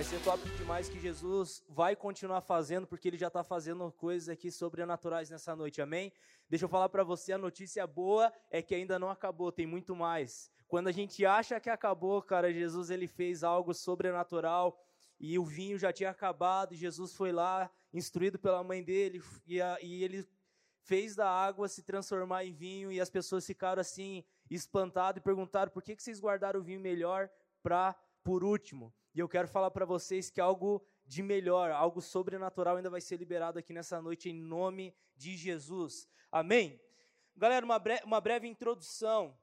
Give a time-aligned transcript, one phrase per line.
[0.00, 4.30] Vai ser top demais que Jesus vai continuar fazendo, porque ele já está fazendo coisas
[4.30, 6.10] aqui sobrenaturais nessa noite, amém?
[6.48, 9.94] Deixa eu falar para você, a notícia boa é que ainda não acabou, tem muito
[9.94, 10.50] mais.
[10.66, 14.82] Quando a gente acha que acabou, cara, Jesus ele fez algo sobrenatural
[15.20, 19.60] e o vinho já tinha acabado, e Jesus foi lá, instruído pela mãe dele, e,
[19.60, 20.26] a, e ele
[20.80, 25.70] fez da água se transformar em vinho, e as pessoas ficaram assim, espantadas e perguntaram
[25.70, 27.28] por que, que vocês guardaram o vinho melhor
[27.62, 27.94] para
[28.24, 28.94] por último.
[29.12, 33.16] E eu quero falar para vocês que algo de melhor, algo sobrenatural ainda vai ser
[33.16, 36.08] liberado aqui nessa noite em nome de Jesus.
[36.30, 36.80] Amém?
[37.36, 39.36] Galera, uma, bre uma breve introdução.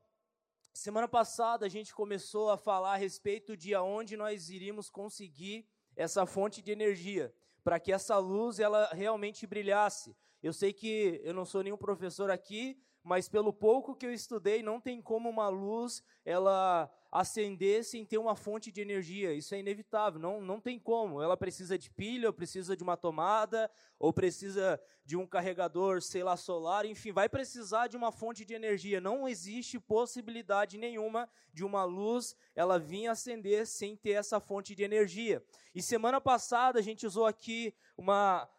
[0.71, 6.25] Semana passada a gente começou a falar a respeito de aonde nós iríamos conseguir essa
[6.25, 10.15] fonte de energia, para que essa luz ela realmente brilhasse.
[10.41, 14.63] Eu sei que eu não sou nenhum professor aqui, mas pelo pouco que eu estudei,
[14.63, 19.33] não tem como uma luz ela acender sem ter uma fonte de energia.
[19.33, 21.21] Isso é inevitável, não, não tem como.
[21.21, 26.21] Ela precisa de pilha, ou precisa de uma tomada, ou precisa de um carregador, sei
[26.21, 28.99] lá, solar, enfim, vai precisar de uma fonte de energia.
[28.99, 34.83] Não existe possibilidade nenhuma de uma luz ela vir acender sem ter essa fonte de
[34.83, 35.41] energia.
[35.73, 38.49] E semana passada a gente usou aqui uma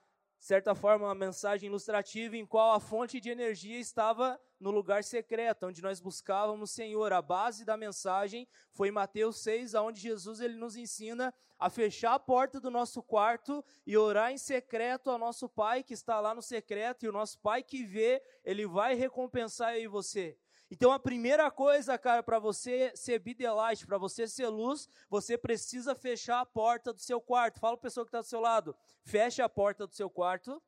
[0.40, 5.66] certa forma, uma mensagem ilustrativa em qual a fonte de energia estava no lugar secreto,
[5.66, 7.12] onde nós buscávamos o Senhor.
[7.12, 12.18] A base da mensagem foi Mateus 6, onde Jesus ele nos ensina a fechar a
[12.18, 16.42] porta do nosso quarto e orar em secreto ao nosso Pai que está lá no
[16.42, 20.36] secreto, e o nosso Pai que vê, ele vai recompensar eu e você.
[20.70, 25.94] Então a primeira coisa, cara, para você ser bidelight, para você ser luz, você precisa
[25.94, 27.58] fechar a porta do seu quarto.
[27.58, 30.62] Fala para a pessoa que está do seu lado, feche a porta do seu quarto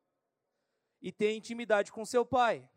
[1.01, 2.67] e tenha intimidade com seu pai.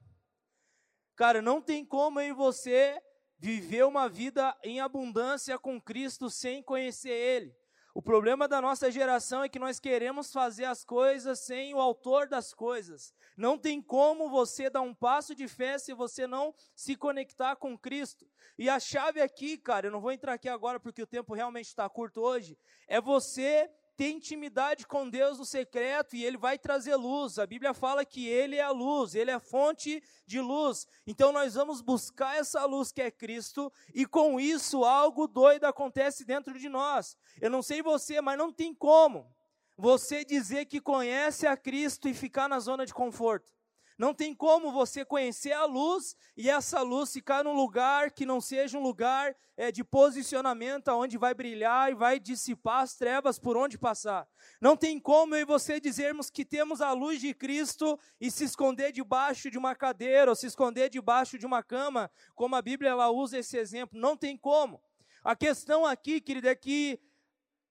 [1.16, 3.00] Cara, não tem como em você
[3.38, 7.54] viver uma vida em abundância com Cristo sem conhecer Ele.
[7.94, 12.26] O problema da nossa geração é que nós queremos fazer as coisas sem o autor
[12.26, 13.14] das coisas.
[13.36, 17.78] Não tem como você dar um passo de fé se você não se conectar com
[17.78, 18.26] Cristo.
[18.58, 21.68] E a chave aqui, cara, eu não vou entrar aqui agora porque o tempo realmente
[21.68, 22.58] está curto hoje,
[22.88, 27.38] é você ter intimidade com Deus no secreto e ele vai trazer luz.
[27.38, 30.86] A Bíblia fala que ele é a luz, ele é a fonte de luz.
[31.06, 36.24] Então nós vamos buscar essa luz que é Cristo e com isso algo doido acontece
[36.24, 37.16] dentro de nós.
[37.40, 39.32] Eu não sei você, mas não tem como
[39.76, 43.52] você dizer que conhece a Cristo e ficar na zona de conforto.
[43.96, 48.40] Não tem como você conhecer a luz e essa luz ficar num lugar que não
[48.40, 53.56] seja um lugar é, de posicionamento onde vai brilhar e vai dissipar as trevas por
[53.56, 54.26] onde passar.
[54.60, 58.44] Não tem como eu e você dizermos que temos a luz de Cristo e se
[58.44, 62.90] esconder debaixo de uma cadeira ou se esconder debaixo de uma cama, como a Bíblia
[62.90, 63.98] ela usa esse exemplo.
[63.98, 64.82] Não tem como.
[65.22, 67.00] A questão aqui, querida, é que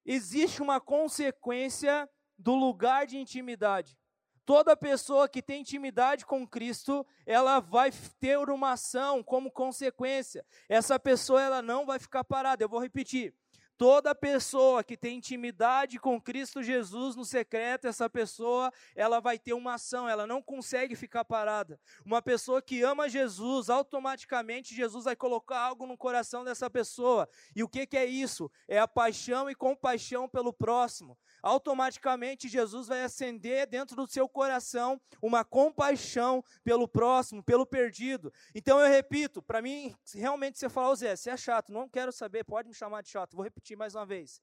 [0.06, 3.97] existe uma consequência do lugar de intimidade.
[4.46, 10.46] Toda pessoa que tem intimidade com Cristo, ela vai ter uma ação como consequência.
[10.68, 12.64] Essa pessoa ela não vai ficar parada.
[12.64, 13.34] Eu vou repetir.
[13.78, 19.54] Toda pessoa que tem intimidade com Cristo Jesus no secreto, essa pessoa, ela vai ter
[19.54, 21.80] uma ação, ela não consegue ficar parada.
[22.06, 27.28] Uma pessoa que ama Jesus, automaticamente Jesus vai colocar algo no coração dessa pessoa.
[27.56, 28.52] E o que, que é isso?
[28.68, 35.00] É a paixão e compaixão pelo próximo automaticamente Jesus vai acender dentro do seu coração
[35.22, 38.34] uma compaixão pelo próximo, pelo perdido.
[38.56, 42.14] Então eu repito, para mim, realmente você falar, ô Zé, você é chato, não quero
[42.14, 43.36] saber, pode me chamar de chato.
[43.36, 44.42] Vou repetir mais uma vez.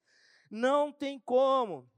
[0.51, 1.91] Não tem como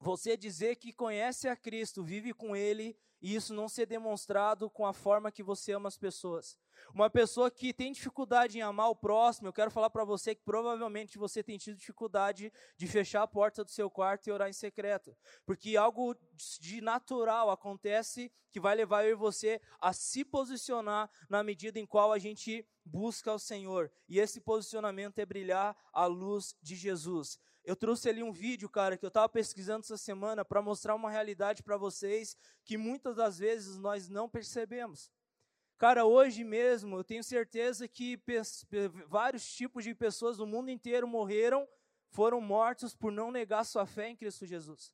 [0.00, 4.84] você dizer que conhece a Cristo, vive com Ele, e isso não ser demonstrado com
[4.84, 6.58] a forma que você ama as pessoas.
[6.92, 10.42] Uma pessoa que tem dificuldade em amar o próximo, eu quero falar para você que
[10.42, 14.52] provavelmente você tem tido dificuldade de fechar a porta do seu quarto e orar em
[14.52, 15.16] secreto.
[15.46, 16.14] Porque algo
[16.60, 21.86] de natural acontece que vai levar eu e você a se posicionar na medida em
[21.86, 23.90] qual a gente busca o Senhor.
[24.06, 27.40] E esse posicionamento é brilhar a luz de Jesus.
[27.64, 31.10] Eu trouxe ali um vídeo, cara, que eu estava pesquisando essa semana para mostrar uma
[31.10, 35.10] realidade para vocês que muitas das vezes nós não percebemos.
[35.78, 38.20] Cara, hoje mesmo eu tenho certeza que
[39.08, 41.66] vários tipos de pessoas do mundo inteiro morreram,
[42.10, 44.92] foram mortos por não negar sua fé em Cristo Jesus.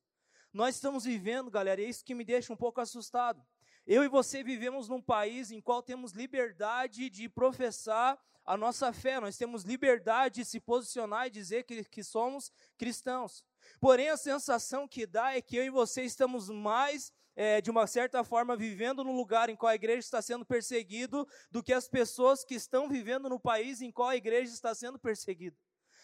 [0.53, 3.45] Nós estamos vivendo, galera, e é isso que me deixa um pouco assustado.
[3.93, 8.17] Eu e você vivemos num país em qual temos liberdade de professar
[8.47, 13.45] a nossa fé, nós temos liberdade de se posicionar e dizer que, que somos cristãos.
[13.81, 17.85] Porém, a sensação que dá é que eu e você estamos mais é, de uma
[17.89, 21.89] certa forma, vivendo no lugar em qual a igreja está sendo perseguido, do que as
[21.89, 25.57] pessoas que estão vivendo no país em qual a igreja está sendo perseguida.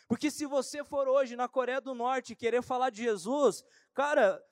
[0.08, 3.62] Porque se você for hoje na Coreia do Norte querer falar de Jesus,
[3.94, 4.42] cara,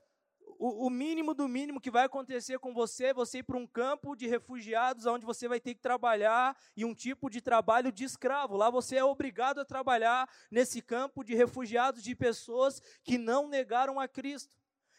[0.58, 3.66] o, o, mínimo do mínimo que vai acontecer com você é você ir para um
[3.66, 8.04] campo de refugiados, onde você vai ter que trabalhar e um tipo de trabalho de
[8.04, 8.56] escravo.
[8.56, 13.98] Lá você é obrigado a trabalhar nesse campo de refugiados, de pessoas que não negaram
[14.00, 14.52] a Cristo.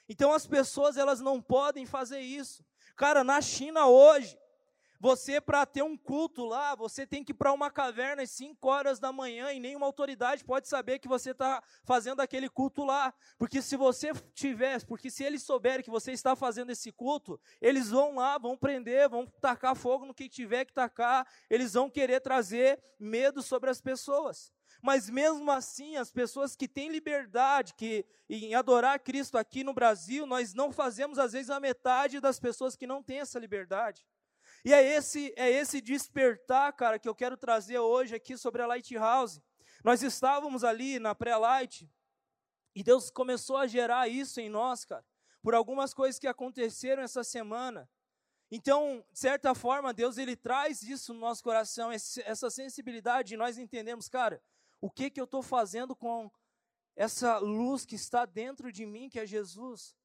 [0.07, 2.63] Então as pessoas elas não podem fazer isso.
[2.95, 4.37] Cara, na China hoje,
[5.05, 8.67] você, para ter um culto lá, você tem que ir para uma caverna às 5
[8.67, 13.13] horas da manhã e nenhuma autoridade pode saber que você está fazendo aquele culto lá.
[13.37, 17.91] Porque se você tiver, porque se eles souberem que você está fazendo esse culto, eles
[17.91, 22.19] vão lá, vão prender, vão tacar fogo no que tiver que tacar, eles vão querer
[22.19, 24.51] trazer medo sobre as pessoas.
[24.81, 30.25] Mas mesmo assim, as pessoas que têm liberdade que, em adorar Cristo aqui no Brasil,
[30.25, 34.03] nós não fazemos às vezes a metade das pessoas que não têm essa liberdade.
[34.65, 38.65] E é esse, é esse despertar, cara, que eu quero trazer hoje aqui sobre a
[38.65, 39.39] Lighthouse.
[39.83, 41.87] Nós estávamos ali na pré-light
[42.73, 45.05] e Deus começou a gerar isso em nós, cara,
[45.43, 47.87] por algumas coisas que aconteceram essa semana.
[48.49, 53.59] Então, de certa forma, Deus ele traz isso no nosso coração, essa sensibilidade, e nós
[53.59, 54.41] entendemos, cara,
[54.81, 56.31] o que que eu estou fazendo com
[56.95, 59.95] essa luz que está dentro de mim, que é Jesus?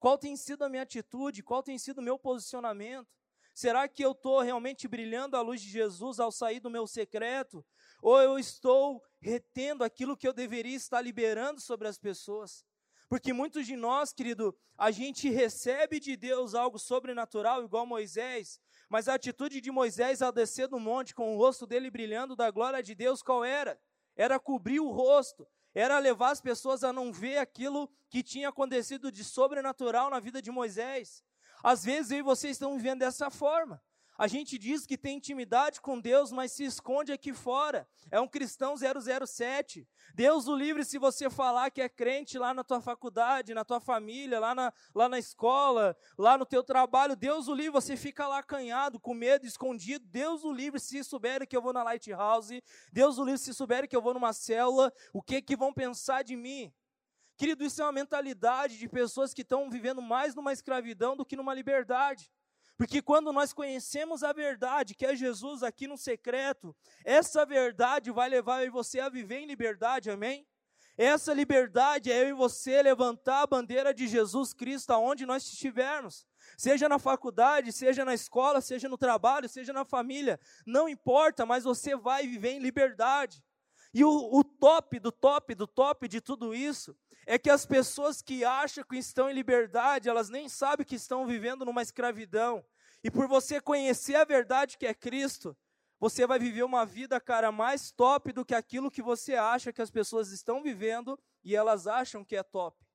[0.00, 1.40] Qual tem sido a minha atitude?
[1.40, 3.14] Qual tem sido o meu posicionamento?
[3.56, 7.64] Será que eu estou realmente brilhando a luz de Jesus ao sair do meu secreto?
[8.02, 12.66] Ou eu estou retendo aquilo que eu deveria estar liberando sobre as pessoas?
[13.08, 18.60] Porque muitos de nós, querido, a gente recebe de Deus algo sobrenatural, igual Moisés,
[18.90, 22.50] mas a atitude de Moisés ao descer do monte com o rosto dele brilhando da
[22.50, 23.80] glória de Deus, qual era?
[24.14, 29.10] Era cobrir o rosto, era levar as pessoas a não ver aquilo que tinha acontecido
[29.10, 31.24] de sobrenatural na vida de Moisés.
[31.62, 33.80] Às vezes eu e você estão vivendo dessa forma.
[34.18, 37.86] A gente diz que tem intimidade com Deus, mas se esconde aqui fora.
[38.10, 39.86] É um cristão 007.
[40.14, 43.78] Deus o livre se você falar que é crente lá na tua faculdade, na tua
[43.78, 47.14] família, lá na, lá na escola, lá no teu trabalho.
[47.14, 50.06] Deus o livre, você fica lá acanhado, com medo, escondido.
[50.06, 52.62] Deus o livre se souberem que eu vou na Lighthouse.
[52.90, 54.90] Deus o livre se souberem que eu vou numa célula.
[55.12, 56.72] O que que vão pensar de mim?
[57.36, 61.36] Querido, isso é uma mentalidade de pessoas que estão vivendo mais numa escravidão do que
[61.36, 62.32] numa liberdade.
[62.78, 66.74] Porque quando nós conhecemos a verdade, que é Jesus aqui no secreto,
[67.04, 70.46] essa verdade vai levar você a viver em liberdade, amém?
[70.96, 76.26] Essa liberdade é eu e você levantar a bandeira de Jesus Cristo aonde nós estivermos.
[76.56, 81.64] Seja na faculdade, seja na escola, seja no trabalho, seja na família, não importa, mas
[81.64, 83.44] você vai viver em liberdade.
[83.92, 88.22] E o, o top do top do top de tudo isso é que as pessoas
[88.22, 92.64] que acham que estão em liberdade, elas nem sabem que estão vivendo numa escravidão.
[93.02, 95.56] E por você conhecer a verdade que é Cristo,
[95.98, 99.82] você vai viver uma vida, cara, mais top do que aquilo que você acha que
[99.82, 102.86] as pessoas estão vivendo e elas acham que é top.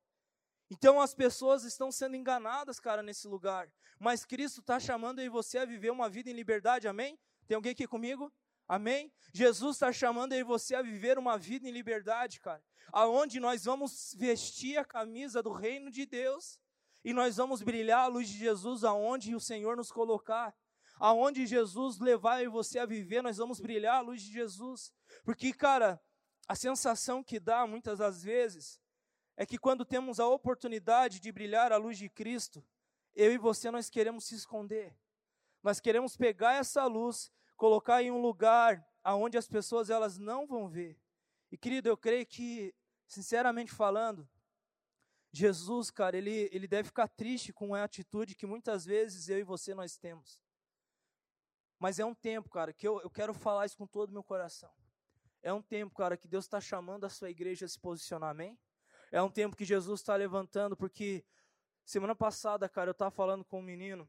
[0.69, 3.69] Então as pessoas estão sendo enganadas, cara, nesse lugar.
[3.99, 7.19] Mas Cristo está chamando aí você a viver uma vida em liberdade, amém?
[7.45, 8.31] Tem alguém aqui comigo?
[8.71, 9.11] Amém?
[9.33, 12.63] Jesus está chamando aí você a viver uma vida em liberdade, cara.
[12.93, 16.57] Aonde nós vamos vestir a camisa do reino de Deus
[17.03, 20.55] e nós vamos brilhar a luz de Jesus aonde o Senhor nos colocar.
[20.95, 24.93] Aonde Jesus levar você a viver, nós vamos brilhar a luz de Jesus.
[25.25, 26.01] Porque, cara,
[26.47, 28.79] a sensação que dá muitas das vezes
[29.35, 32.65] é que quando temos a oportunidade de brilhar a luz de Cristo,
[33.13, 34.97] eu e você nós queremos se esconder.
[35.61, 37.29] Nós queremos pegar essa luz
[37.61, 40.99] colocar em um lugar aonde as pessoas elas não vão ver.
[41.51, 42.73] E querido, eu creio que,
[43.05, 44.27] sinceramente falando,
[45.31, 49.43] Jesus, cara, ele, ele deve ficar triste com a atitude que muitas vezes eu e
[49.43, 50.41] você nós temos.
[51.77, 54.23] Mas é um tempo, cara, que eu, eu quero falar isso com todo o meu
[54.23, 54.73] coração.
[55.43, 58.57] É um tempo, cara, que Deus está chamando a sua igreja a se posicionar, amém?
[59.11, 61.23] É um tempo que Jesus está levantando, porque
[61.85, 64.07] semana passada, cara, eu estava falando com um menino,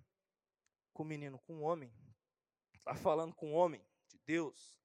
[0.94, 1.92] com um menino, com um homem,
[2.82, 4.76] está falando com o homem de Deus.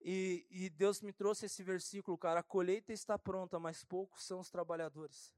[0.00, 2.40] E, e, Deus me trouxe esse versículo, cara.
[2.40, 5.32] A colheita está pronta, mas poucos são os trabalhadores.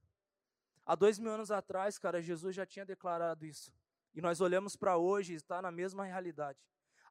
[0.85, 3.73] Há dois mil anos atrás, cara, Jesus já tinha declarado isso.
[4.12, 6.59] E nós olhamos para hoje e está na mesma realidade.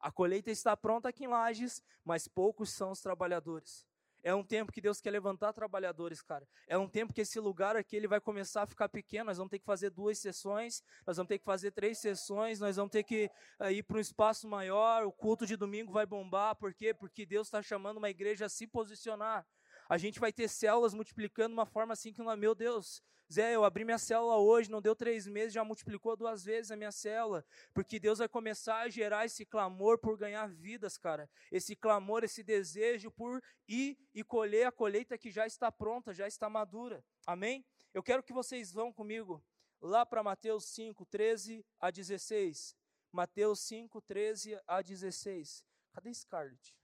[0.00, 3.86] A colheita está pronta aqui em Lages, mas poucos são os trabalhadores.
[4.26, 6.44] É um tempo que Deus quer levantar trabalhadores, cara.
[6.66, 9.26] É um tempo que esse lugar aqui ele vai começar a ficar pequeno.
[9.26, 12.74] Nós vamos ter que fazer duas sessões, nós vamos ter que fazer três sessões, nós
[12.74, 13.30] vamos ter que
[13.60, 15.06] uh, ir para um espaço maior.
[15.06, 16.92] O culto de domingo vai bombar, por quê?
[16.92, 19.46] Porque Deus está chamando uma igreja a se posicionar.
[19.88, 23.02] A gente vai ter células multiplicando de uma forma assim que, meu Deus,
[23.32, 26.76] Zé, eu abri minha célula hoje, não deu três meses, já multiplicou duas vezes a
[26.76, 31.28] minha célula, porque Deus vai começar a gerar esse clamor por ganhar vidas, cara.
[31.50, 36.28] Esse clamor, esse desejo por ir e colher a colheita que já está pronta, já
[36.28, 37.04] está madura.
[37.26, 37.64] Amém?
[37.92, 39.44] Eu quero que vocês vão comigo
[39.80, 42.76] lá para Mateus 5, 13 a 16.
[43.10, 45.64] Mateus 5, 13 a 16.
[45.92, 46.76] Cadê Scarlett?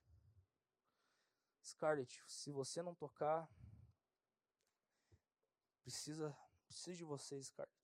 [1.63, 3.49] Scarlett, se você não tocar,
[5.83, 7.77] Precisa, precisa de vocês, Scarlett.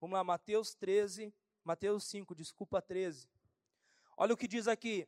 [0.00, 3.28] Vamos lá, Mateus 13, Mateus 5, desculpa 13.
[4.16, 5.06] Olha o que diz aqui.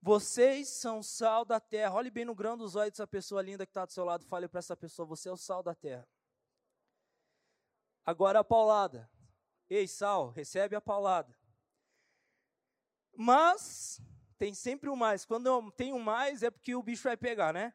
[0.00, 1.94] Vocês são sal da terra.
[1.94, 4.24] Olhe bem no grão dos olhos dessa pessoa linda que está do seu lado.
[4.26, 6.06] Fale para essa pessoa: Você é o sal da terra.
[8.04, 9.10] Agora a paulada.
[9.68, 11.36] Ei, sal, recebe a paulada.
[13.16, 14.00] Mas,
[14.38, 15.24] tem sempre o um mais.
[15.24, 17.74] Quando eu tenho mais, é porque o bicho vai pegar, né?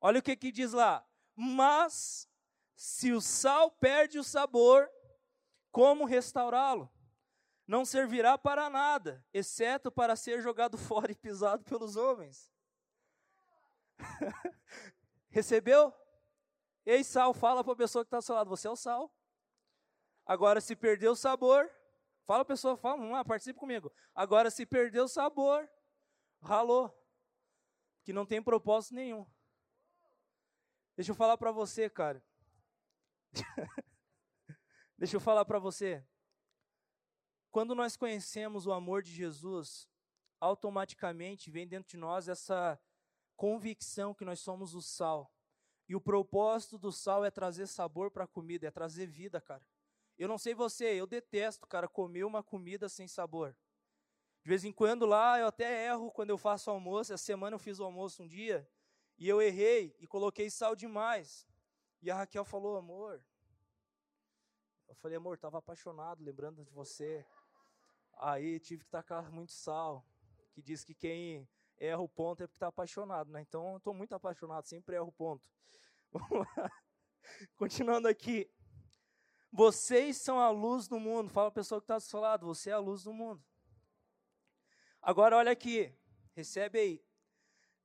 [0.00, 1.06] Olha o que, que diz lá.
[1.34, 2.28] Mas,
[2.76, 4.88] se o sal perde o sabor,
[5.72, 6.90] como restaurá-lo?
[7.66, 12.52] Não servirá para nada, exceto para ser jogado fora e pisado pelos homens.
[15.30, 15.92] Recebeu?
[16.86, 19.12] Ei, sal, fala para a pessoa que está ao seu lado: você é o sal.
[20.26, 21.70] Agora, se perdeu o sabor,
[22.26, 23.92] fala pessoa, fala, vamos lá, participe comigo.
[24.14, 25.68] Agora, se perdeu o sabor,
[26.40, 26.92] ralou,
[28.02, 29.26] que não tem propósito nenhum.
[30.96, 32.24] Deixa eu falar para você, cara.
[34.96, 36.06] Deixa eu falar para você.
[37.50, 39.88] Quando nós conhecemos o amor de Jesus,
[40.40, 42.80] automaticamente vem dentro de nós essa
[43.36, 45.32] convicção que nós somos o sal.
[45.88, 49.66] E o propósito do sal é trazer sabor para a comida, é trazer vida, cara.
[50.18, 53.56] Eu não sei você, eu detesto, cara, comer uma comida sem sabor.
[54.42, 57.12] De vez em quando lá eu até erro quando eu faço almoço.
[57.12, 58.68] Essa semana eu fiz o almoço um dia
[59.16, 61.48] e eu errei e coloquei sal demais.
[62.02, 63.24] E a Raquel falou, amor.
[64.86, 67.24] Eu falei, amor, estava apaixonado, lembrando de você.
[68.18, 70.06] Aí tive que tacar muito sal.
[70.52, 73.40] Que diz que quem erra o ponto é porque está apaixonado, né?
[73.40, 75.48] Então eu estou muito apaixonado, sempre erro o ponto.
[76.12, 76.70] Vamos lá.
[77.56, 78.48] Continuando aqui.
[79.56, 81.30] Vocês são a luz do mundo.
[81.30, 83.40] Fala a pessoa que está do seu lado, você é a luz do mundo.
[85.00, 85.94] Agora olha aqui,
[86.34, 87.04] recebe aí.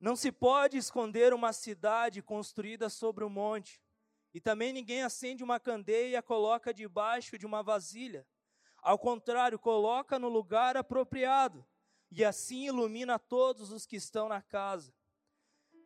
[0.00, 3.80] Não se pode esconder uma cidade construída sobre um monte,
[4.34, 8.26] e também ninguém acende uma candeia e a coloca debaixo de uma vasilha.
[8.82, 11.64] Ao contrário, coloca no lugar apropriado,
[12.10, 14.92] e assim ilumina todos os que estão na casa.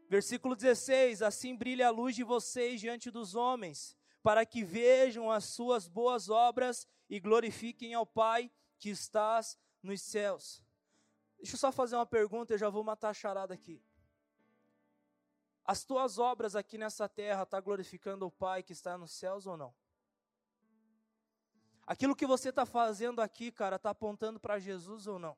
[0.08, 5.44] Versículo 16: Assim brilha a luz de vocês diante dos homens, para que vejam as
[5.44, 10.64] suas boas obras e glorifiquem ao Pai que estás nos céus.
[11.36, 13.84] Deixa eu só fazer uma pergunta, eu já vou matar a charada aqui.
[15.62, 19.46] As tuas obras aqui nessa terra estão tá glorificando o Pai que está nos céus
[19.46, 19.74] ou não?
[21.86, 25.36] Aquilo que você está fazendo aqui, cara, está apontando para Jesus ou não?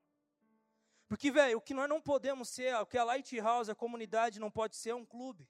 [1.09, 4.51] Porque, velho, o que nós não podemos ser, o que a Lighthouse, a comunidade, não
[4.51, 5.49] pode ser é um clube.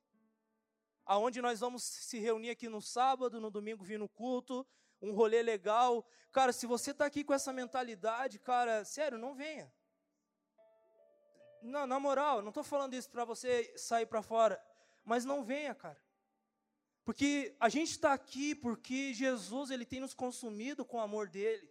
[1.07, 4.67] Aonde nós vamos se reunir aqui no sábado, no domingo vir no culto,
[5.01, 6.05] um rolê legal.
[6.33, 9.73] Cara, se você está aqui com essa mentalidade, cara, sério, não venha.
[11.63, 14.61] Não, na moral, não estou falando isso para você sair para fora,
[15.05, 16.01] mas não venha, cara.
[17.05, 21.71] Porque a gente está aqui porque Jesus ele tem nos consumido com o amor dele.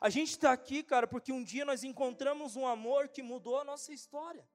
[0.00, 3.64] A gente está aqui, cara, porque um dia nós encontramos um amor que mudou a
[3.64, 4.48] nossa história.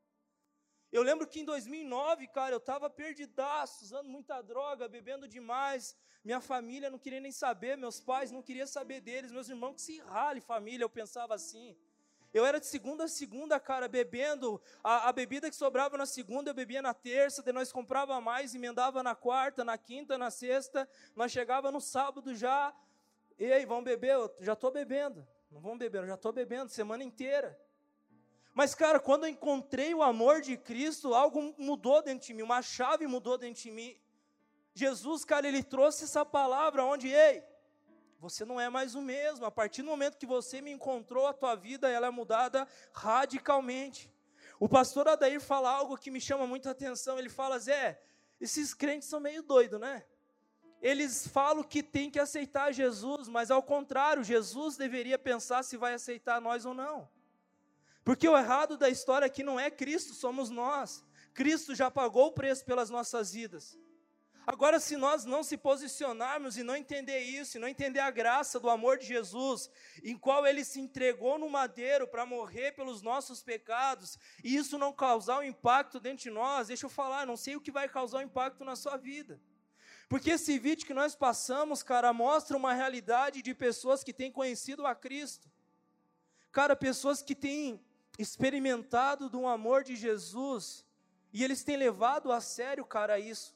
[0.91, 5.95] Eu lembro que em 2009, cara, eu estava perdidaço, usando muita droga, bebendo demais.
[6.23, 9.81] Minha família não queria nem saber, meus pais não queriam saber deles, meus irmãos que
[9.81, 11.77] se rale família, eu pensava assim.
[12.33, 14.61] Eu era de segunda a segunda, cara, bebendo.
[14.83, 18.53] A, a, bebida que sobrava na segunda, eu bebia na terça, daí nós comprava mais,
[18.53, 20.87] emendava na quarta, na quinta, na sexta.
[21.15, 22.73] Nós chegava no sábado já.
[23.37, 24.13] Ei, vamos beber?
[24.13, 25.27] Eu já estou bebendo.
[25.49, 27.59] Não vamos beber, eu já estou bebendo, semana inteira.
[28.59, 32.61] Mas, cara, quando eu encontrei o amor de Cristo, algo mudou dentro de mim, uma
[32.61, 33.97] chave mudou dentro de mim.
[34.73, 37.41] Jesus, cara, ele trouxe essa palavra onde, ei,
[38.19, 39.45] você não é mais o mesmo.
[39.45, 44.13] A partir do momento que você me encontrou, a tua vida ela é mudada radicalmente.
[44.59, 47.17] O pastor Adair fala algo que me chama muita atenção.
[47.17, 47.97] Ele fala, Zé,
[48.41, 50.03] esses crentes são meio doidos, né?
[50.81, 55.93] Eles falam que tem que aceitar Jesus, mas ao contrário, Jesus deveria pensar se vai
[55.93, 57.07] aceitar nós ou não.
[58.09, 61.05] Porque o errado da história aqui não é Cristo, somos nós.
[61.31, 63.77] Cristo já pagou o preço pelas nossas vidas.
[64.47, 68.59] Agora, se nós não se posicionarmos e não entender isso, e não entender a graça
[68.59, 69.69] do amor de Jesus,
[70.03, 74.91] em qual ele se entregou no madeiro para morrer pelos nossos pecados, e isso não
[74.91, 78.17] causar um impacto dentro de nós, deixa eu falar, não sei o que vai causar
[78.17, 79.39] um impacto na sua vida.
[80.09, 84.87] Porque esse vídeo que nós passamos, cara, mostra uma realidade de pessoas que têm conhecido
[84.87, 85.47] a Cristo.
[86.51, 87.79] Cara, pessoas que têm
[88.19, 90.85] experimentado do amor de Jesus,
[91.31, 93.55] e eles têm levado a sério, cara, isso.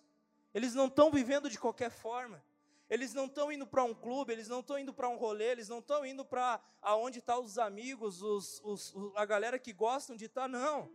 [0.53, 2.41] Eles não estão vivendo de qualquer forma.
[2.89, 5.67] Eles não estão indo para um clube, eles não estão indo para um rolê, eles
[5.67, 10.15] não estão indo para aonde estão tá os amigos, os, os, a galera que gostam
[10.15, 10.89] de estar, tá, não.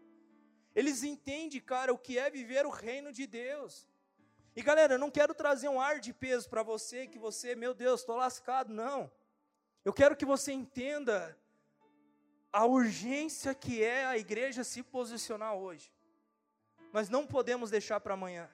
[0.74, 3.86] Eles entendem, cara, o que é viver o reino de Deus.
[4.56, 7.74] E galera, eu não quero trazer um ar de peso para você, que você, meu
[7.74, 9.10] Deus, estou lascado, não.
[9.84, 11.36] Eu quero que você entenda
[12.52, 15.92] a urgência que é a igreja se posicionar hoje.
[16.92, 18.50] Nós não podemos deixar para amanhã.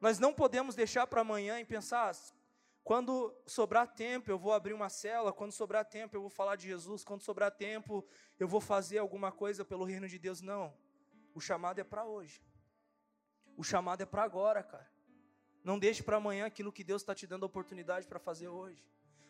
[0.00, 2.34] Nós não podemos deixar para amanhã e pensar, ah,
[2.82, 6.66] quando sobrar tempo eu vou abrir uma cela, quando sobrar tempo eu vou falar de
[6.66, 8.04] Jesus, quando sobrar tempo
[8.38, 10.40] eu vou fazer alguma coisa pelo reino de Deus.
[10.40, 10.74] Não.
[11.34, 12.42] O chamado é para hoje.
[13.56, 14.90] O chamado é para agora, cara.
[15.62, 18.84] Não deixe para amanhã aquilo que Deus está te dando a oportunidade para fazer hoje.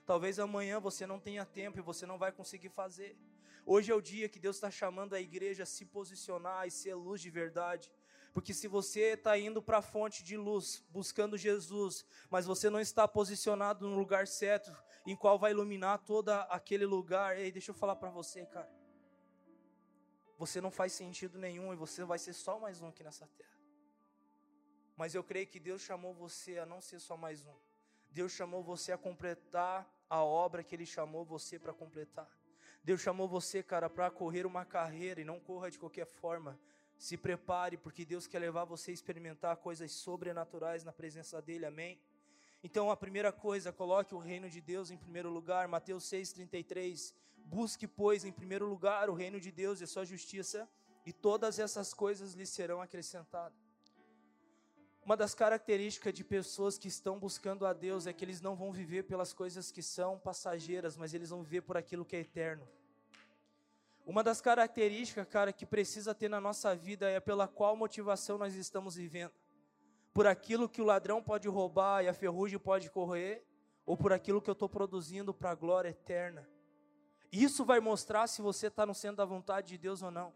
[0.06, 3.16] Talvez amanhã você não tenha tempo e você não vai conseguir fazer.
[3.64, 6.94] Hoje é o dia que Deus está chamando a igreja a se posicionar e ser
[6.94, 7.90] luz de verdade.
[8.32, 12.80] Porque se você está indo para a fonte de luz, buscando Jesus, mas você não
[12.80, 14.74] está posicionado no lugar certo,
[15.06, 18.70] em qual vai iluminar todo aquele lugar, ei, deixa eu falar para você, cara.
[20.38, 23.52] Você não faz sentido nenhum e você vai ser só mais um aqui nessa terra.
[24.96, 27.54] Mas eu creio que Deus chamou você a não ser só mais um.
[28.10, 32.28] Deus chamou você a completar a obra que Ele chamou você para completar.
[32.84, 36.58] Deus chamou você, cara, para correr uma carreira e não corra de qualquer forma.
[36.98, 42.00] Se prepare, porque Deus quer levar você a experimentar coisas sobrenaturais na presença dEle, amém?
[42.62, 47.12] Então, a primeira coisa, coloque o reino de Deus em primeiro lugar, Mateus 6,33.
[47.44, 50.68] Busque, pois, em primeiro lugar o reino de Deus e a sua justiça,
[51.04, 53.71] e todas essas coisas lhe serão acrescentadas.
[55.04, 58.70] Uma das características de pessoas que estão buscando a Deus é que eles não vão
[58.70, 62.66] viver pelas coisas que são passageiras, mas eles vão viver por aquilo que é eterno.
[64.06, 68.54] Uma das características, cara, que precisa ter na nossa vida é pela qual motivação nós
[68.54, 69.32] estamos vivendo.
[70.14, 73.44] Por aquilo que o ladrão pode roubar e a ferrugem pode correr,
[73.84, 76.48] ou por aquilo que eu estou produzindo para a glória eterna.
[77.32, 80.32] Isso vai mostrar se você está no centro da vontade de Deus ou não.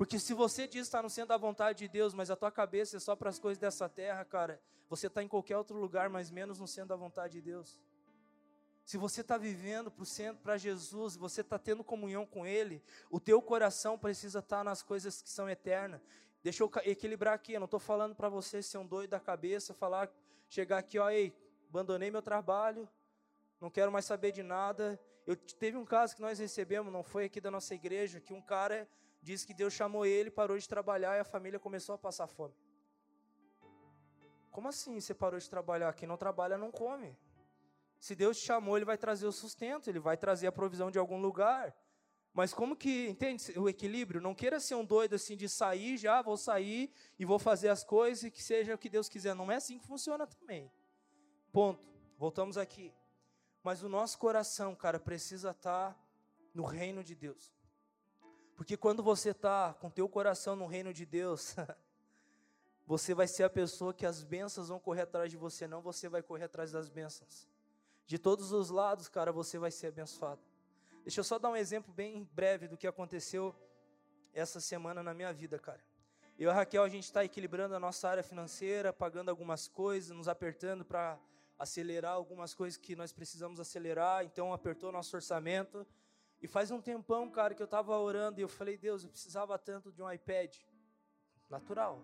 [0.00, 2.96] Porque se você diz estar no centro da vontade de Deus, mas a tua cabeça
[2.96, 4.58] é só para as coisas dessa terra, cara,
[4.88, 7.78] você está em qualquer outro lugar, mas menos no centro da vontade de Deus.
[8.82, 12.82] Se você está vivendo para o centro, para Jesus, você está tendo comunhão com Ele,
[13.10, 16.00] o teu coração precisa estar tá nas coisas que são eternas.
[16.42, 19.74] Deixa eu equilibrar aqui, eu não estou falando para você ser um doido da cabeça,
[19.74, 20.10] falar,
[20.48, 21.36] chegar aqui, ó, ei,
[21.68, 22.88] abandonei meu trabalho,
[23.60, 24.98] não quero mais saber de nada.
[25.26, 28.40] Eu teve um caso que nós recebemos, não foi aqui da nossa igreja, que um
[28.40, 28.88] cara
[29.22, 32.54] disse que Deus chamou ele, parou de trabalhar e a família começou a passar fome.
[34.50, 35.92] Como assim você parou de trabalhar?
[35.94, 37.16] Quem não trabalha não come.
[38.00, 40.98] Se Deus te chamou, Ele vai trazer o sustento, Ele vai trazer a provisão de
[40.98, 41.74] algum lugar.
[42.32, 44.20] Mas como que, entende o equilíbrio?
[44.20, 47.84] Não queira ser um doido assim de sair, já vou sair e vou fazer as
[47.84, 49.34] coisas e que seja o que Deus quiser.
[49.34, 50.70] Não é assim que funciona também.
[51.52, 51.88] Ponto.
[52.16, 52.92] Voltamos aqui.
[53.62, 56.00] Mas o nosso coração, cara, precisa estar tá
[56.54, 57.52] no reino de Deus.
[58.60, 61.56] Porque quando você está com teu coração no reino de Deus,
[62.86, 66.10] você vai ser a pessoa que as bênçãos vão correr atrás de você, não você
[66.10, 67.48] vai correr atrás das bênçãos.
[68.06, 70.42] De todos os lados, cara, você vai ser abençoado.
[71.02, 73.54] Deixa eu só dar um exemplo bem breve do que aconteceu
[74.34, 75.80] essa semana na minha vida, cara.
[76.38, 80.14] Eu e a Raquel, a gente está equilibrando a nossa área financeira, pagando algumas coisas,
[80.14, 81.18] nos apertando para
[81.58, 85.86] acelerar algumas coisas que nós precisamos acelerar, então apertou nosso orçamento.
[86.40, 89.58] E faz um tempão, cara, que eu estava orando e eu falei, Deus, eu precisava
[89.58, 90.56] tanto de um iPad.
[91.48, 92.02] Natural.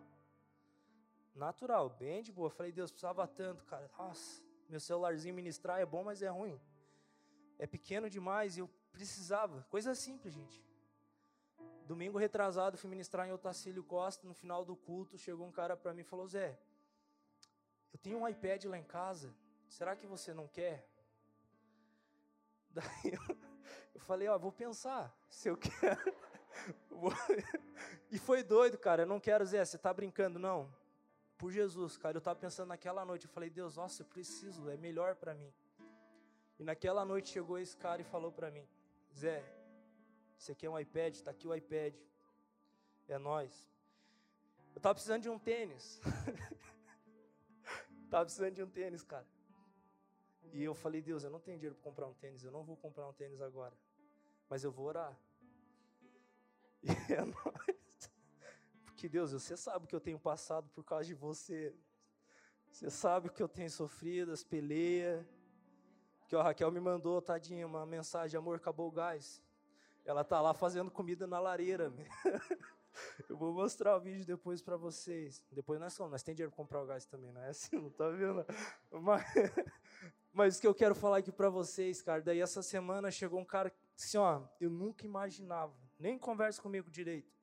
[1.35, 2.47] Natural, bem de boa.
[2.47, 3.91] Eu falei, Deus, precisava tanto, cara.
[3.99, 4.43] Nossa.
[4.69, 6.61] Meu celularzinho ministrar é bom, mas é ruim.
[7.59, 9.63] É pequeno demais e eu precisava.
[9.71, 10.63] Coisa simples, gente.
[11.87, 14.27] Domingo retrasado, fui ministrar em Otacílio Costa.
[14.27, 16.59] No final do culto, chegou um cara para mim e falou: Zé,
[17.93, 19.33] eu tenho um iPad lá em casa.
[19.69, 20.89] Será que você não quer?
[22.71, 23.37] Daí eu,
[23.97, 26.15] eu falei: Ó, vou pensar se eu quero.
[28.11, 29.03] e foi doido, cara.
[29.03, 30.73] Eu não quero, Zé, você está brincando, não
[31.37, 32.17] por Jesus, cara.
[32.17, 35.53] Eu estava pensando naquela noite, eu falei, Deus, nossa, eu preciso, é melhor para mim.
[36.59, 38.67] E naquela noite chegou esse cara e falou para mim,
[39.15, 39.45] Zé,
[40.39, 41.15] você quer um iPad?
[41.15, 41.95] Está aqui o iPad.
[43.09, 43.65] É nós.
[44.75, 46.01] Eu estava precisando de um tênis.
[48.11, 49.27] Tava precisando de um tênis, cara.
[50.53, 52.77] E eu falei, Deus, eu não tenho dinheiro para comprar um tênis, eu não vou
[52.77, 53.77] comprar um tênis agora.
[54.49, 55.17] Mas eu vou orar.
[57.09, 58.11] E é nóis.
[58.85, 61.75] Porque, Deus, você sabe que eu tenho passado por causa de você.
[62.71, 65.25] Você sabe que eu tenho sofrido, as peleias.
[66.29, 69.43] Que a Raquel me mandou, tadinha, uma mensagem, amor, acabou o gás.
[70.05, 71.93] Ela tá lá fazendo comida na lareira.
[73.29, 75.45] Eu vou mostrar o vídeo depois para vocês.
[75.51, 77.77] Depois nós somos, nós tem dinheiro para comprar o gás também, não é assim?
[77.77, 78.45] Não tá vendo?
[78.91, 79.25] Mas,
[80.33, 83.45] mas o que eu quero falar aqui para vocês, cara, daí essa semana chegou um
[83.45, 83.71] cara
[84.05, 87.35] assim, ó, eu nunca imaginava, nem conversa comigo direito.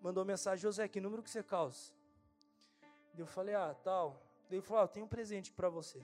[0.00, 1.92] Mandou mensagem, José, que número que você calça?
[3.16, 4.22] Eu falei, ah, tal.
[4.48, 6.00] Ele falou, ah, tenho um presente para você.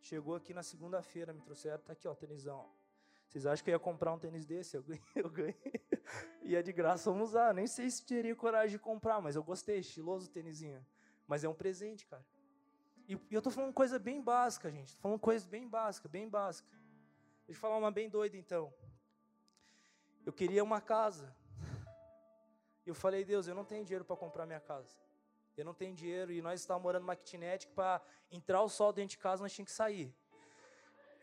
[0.00, 2.70] Chegou aqui na segunda-feira, me trouxeram, tá aqui, ó, tenisão.
[3.26, 4.76] Vocês acham que eu ia comprar um tênis desse?
[4.76, 5.56] Eu ganhei, eu ganhei.
[6.42, 7.52] E é de graça, vamos usar.
[7.52, 10.84] Nem sei se teria coragem de comprar, mas eu gostei, estiloso o tênisinho.
[11.26, 12.24] Mas é um presente, cara.
[13.08, 14.94] E eu tô falando coisa bem básica, gente.
[14.94, 16.68] Tô falando coisa bem básica, bem básica.
[17.46, 18.72] Deixa eu falar uma bem doida, então.
[20.26, 21.32] Eu queria uma casa.
[22.84, 24.92] Eu falei, Deus, eu não tenho dinheiro para comprar minha casa.
[25.56, 29.10] Eu não tenho dinheiro e nós estávamos morando numa kitnet para entrar o sol dentro
[29.10, 30.12] de casa nós tínhamos que sair.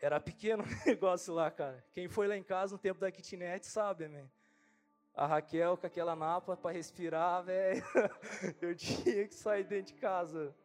[0.00, 1.84] Era pequeno o negócio lá, cara.
[1.92, 4.28] Quem foi lá em casa no tempo da kitnet sabe, amém.
[5.14, 7.84] A Raquel com aquela napa para respirar, velho.
[8.60, 10.56] Eu tinha que sair dentro de casa.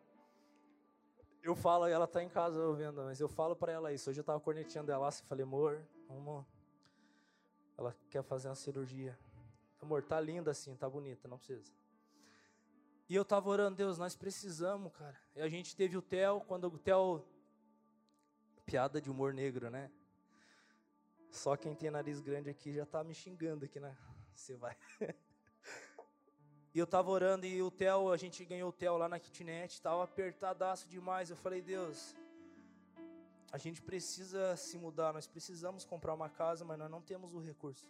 [1.44, 4.10] Eu falo, ela tá em casa ouvindo, mas eu falo para ela isso.
[4.10, 6.46] Hoje eu tava corneteando ela, assim, falei, amor, vamos.
[7.80, 9.18] Ela quer fazer uma cirurgia.
[9.82, 11.72] Amor, tá linda assim, tá bonita, não precisa.
[13.08, 15.18] E eu tava orando, Deus, nós precisamos, cara.
[15.34, 17.26] E a gente teve o Theo, quando o Theo
[18.66, 19.90] piada de humor negro, né?
[21.32, 23.98] Só quem tem nariz grande aqui já tá me xingando aqui, né?
[24.36, 24.76] Você vai.
[26.76, 29.82] e eu tava orando e o Theo, a gente ganhou o Theo lá na kitnet,
[29.82, 31.30] tava apertadaço demais.
[31.30, 32.14] Eu falei, Deus,
[33.52, 37.40] a gente precisa se mudar, nós precisamos comprar uma casa, mas nós não temos o
[37.40, 37.88] recurso.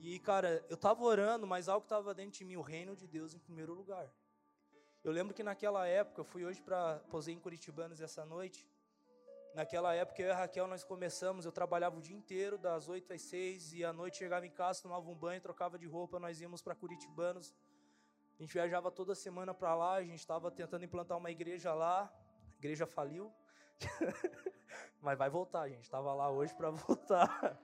[0.00, 3.34] E, cara, eu tava orando, mas algo tava dentro de mim, o reino de Deus
[3.34, 4.12] em primeiro lugar.
[5.02, 8.68] Eu lembro que naquela época, eu fui hoje para posei em Curitibanos essa noite.
[9.54, 13.12] Naquela época, eu e a Raquel, nós começamos, eu trabalhava o dia inteiro, das 8
[13.14, 16.40] às 6, e à noite chegava em casa, tomava um banho, trocava de roupa, nós
[16.40, 17.54] íamos para Curitibanos.
[18.38, 22.02] A gente viajava toda semana para lá, a gente estava tentando implantar uma igreja lá,
[22.02, 23.32] a igreja faliu,
[25.00, 27.60] mas vai voltar, gente estava lá hoje para voltar.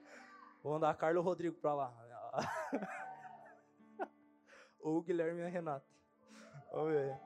[0.63, 1.93] Vou mandar a Carla e o Rodrigo para lá.
[4.79, 5.85] Ou o Guilherme e a Renata.
[6.71, 7.19] Vamos ver.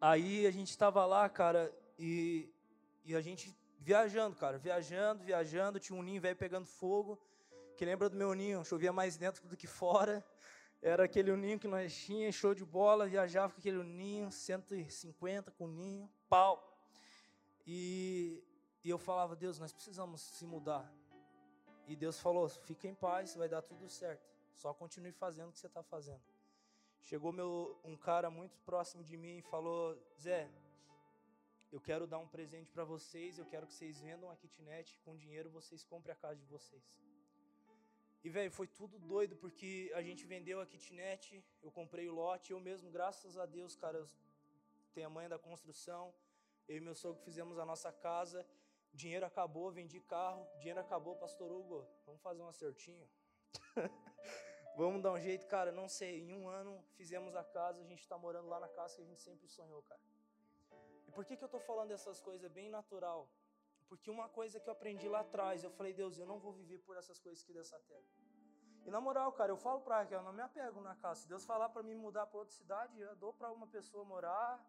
[0.00, 2.52] Aí a gente estava lá, cara, e
[3.04, 7.20] e a gente viajando, cara, viajando, viajando, tinha um ninho velho pegando fogo,
[7.76, 10.24] que lembra do meu ninho, chovia mais dentro do que fora.
[10.80, 15.64] Era aquele ninho que nós tinha, show de bola, viajava com aquele ninho, 150 com
[15.64, 16.71] o ninho, pau.
[17.66, 18.42] E,
[18.84, 20.90] e eu falava, Deus, nós precisamos se mudar.
[21.86, 24.30] E Deus falou, fica em paz, vai dar tudo certo.
[24.54, 26.22] Só continue fazendo o que você está fazendo.
[27.02, 30.48] Chegou meu, um cara muito próximo de mim e falou, Zé,
[31.72, 35.16] eu quero dar um presente para vocês, eu quero que vocês vendam a kitnet, com
[35.16, 36.84] dinheiro vocês comprem a casa de vocês.
[38.22, 42.52] E, velho, foi tudo doido, porque a gente vendeu a kitnet, eu comprei o lote,
[42.52, 44.06] eu mesmo, graças a Deus, cara,
[44.94, 46.14] tenho a manha da construção,
[46.68, 48.46] eu e meu sogro fizemos a nossa casa,
[48.92, 53.08] dinheiro acabou, vendi carro, dinheiro acabou, pastor Hugo, vamos fazer um acertinho?
[54.76, 58.00] vamos dar um jeito, cara, não sei, em um ano fizemos a casa, a gente
[58.00, 60.00] está morando lá na casa que a gente sempre sonhou, cara
[61.12, 63.28] por que, que eu estou falando essas coisas bem natural?
[63.88, 66.78] Porque uma coisa que eu aprendi lá atrás, eu falei, Deus, eu não vou viver
[66.78, 68.10] por essas coisas aqui dessa terra.
[68.86, 71.20] E na moral, cara, eu falo para Raquel, eu não me apego na casa.
[71.20, 74.64] Se Deus falar para mim mudar para outra cidade, eu dou para uma pessoa morar,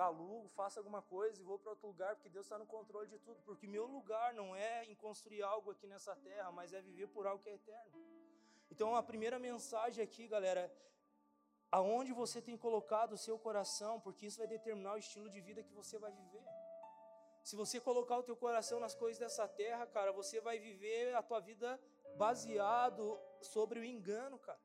[0.00, 3.18] alugo, faço alguma coisa e vou para outro lugar, porque Deus está no controle de
[3.18, 3.40] tudo.
[3.42, 7.26] Porque meu lugar não é em construir algo aqui nessa terra, mas é viver por
[7.26, 7.92] algo que é eterno.
[8.70, 10.72] Então a primeira mensagem aqui, galera,
[11.70, 15.62] aonde você tem colocado o seu coração, porque isso vai determinar o estilo de vida
[15.62, 16.44] que você vai viver.
[17.42, 21.22] Se você colocar o teu coração nas coisas dessa terra, cara, você vai viver a
[21.22, 21.80] tua vida
[22.16, 24.58] baseado sobre o engano, cara.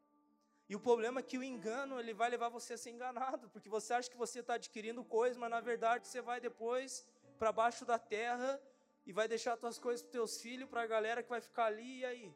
[0.71, 3.67] E o problema é que o engano ele vai levar você a ser enganado, porque
[3.67, 7.05] você acha que você está adquirindo coisas, mas na verdade você vai depois
[7.37, 8.57] para baixo da terra
[9.05, 11.99] e vai deixar tuas coisas para teus filhos, para a galera que vai ficar ali
[11.99, 12.33] e aí.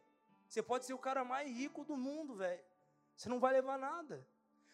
[0.50, 2.62] Você pode ser o cara mais rico do mundo, velho.
[3.16, 4.28] Você não vai levar nada.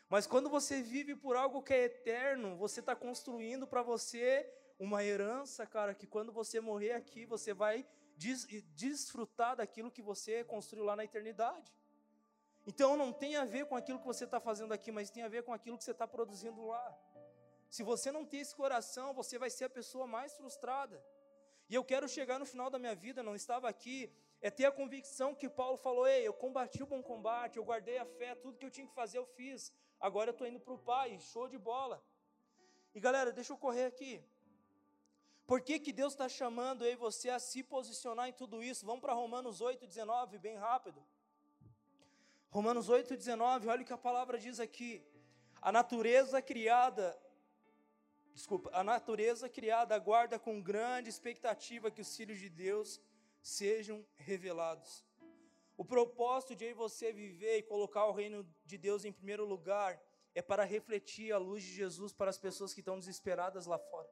[0.10, 5.04] Mas quando você vive por algo que é eterno, você está construindo para você uma
[5.04, 7.86] herança, cara, que quando você morrer aqui, você vai
[8.18, 11.72] des desfrutar daquilo que você construiu lá na eternidade.
[12.66, 15.28] Então não tem a ver com aquilo que você está fazendo aqui, mas tem a
[15.28, 16.98] ver com aquilo que você está produzindo lá.
[17.70, 21.04] Se você não tem esse coração, você vai ser a pessoa mais frustrada.
[21.70, 24.72] E eu quero chegar no final da minha vida, não estava aqui, é ter a
[24.72, 28.58] convicção que Paulo falou: Ei, eu combati o bom combate, eu guardei a fé, tudo
[28.58, 29.72] que eu tinha que fazer eu fiz.
[30.00, 32.04] Agora eu estou indo para o Pai, show de bola.
[32.94, 34.22] E galera, deixa eu correr aqui.
[35.48, 38.86] Por que, que Deus está chamando e você a se posicionar em tudo isso?
[38.86, 41.02] Vamos para Romanos 8, 19, bem rápido.
[42.52, 45.02] Romanos 8, 19, olha o que a palavra diz aqui.
[45.62, 47.18] A natureza criada,
[48.34, 53.00] desculpa, a natureza criada aguarda com grande expectativa que os filhos de Deus
[53.42, 55.06] sejam revelados.
[55.78, 59.98] O propósito de você viver e colocar o reino de Deus em primeiro lugar
[60.36, 64.10] é para refletir a luz de Jesus para as pessoas que estão desesperadas lá fora.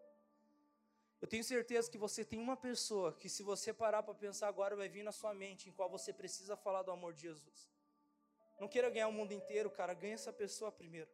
[1.21, 4.77] Eu tenho certeza que você tem uma pessoa que, se você parar para pensar agora,
[4.77, 7.67] vai vir na sua mente em qual você precisa falar do amor de Jesus.
[8.59, 11.09] Não queira ganhar o mundo inteiro, cara, ganha essa pessoa primeiro.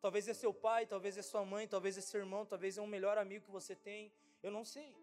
[0.00, 2.86] Talvez é seu pai, talvez é sua mãe, talvez é seu irmão, talvez é um
[2.86, 4.12] melhor amigo que você tem,
[4.42, 4.94] eu não sei.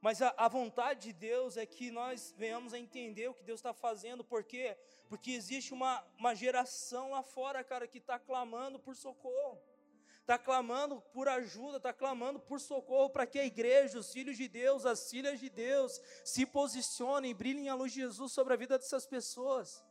[0.00, 3.58] Mas a, a vontade de Deus é que nós venhamos a entender o que Deus
[3.58, 4.76] está fazendo, por quê?
[5.08, 9.60] Porque existe uma, uma geração lá fora, cara, que está clamando por socorro,
[10.20, 14.46] está clamando por ajuda, está clamando por socorro para que a igreja, os filhos de
[14.46, 18.78] Deus, as filhas de Deus, se posicionem, brilhem a luz de Jesus sobre a vida
[18.78, 19.84] dessas pessoas.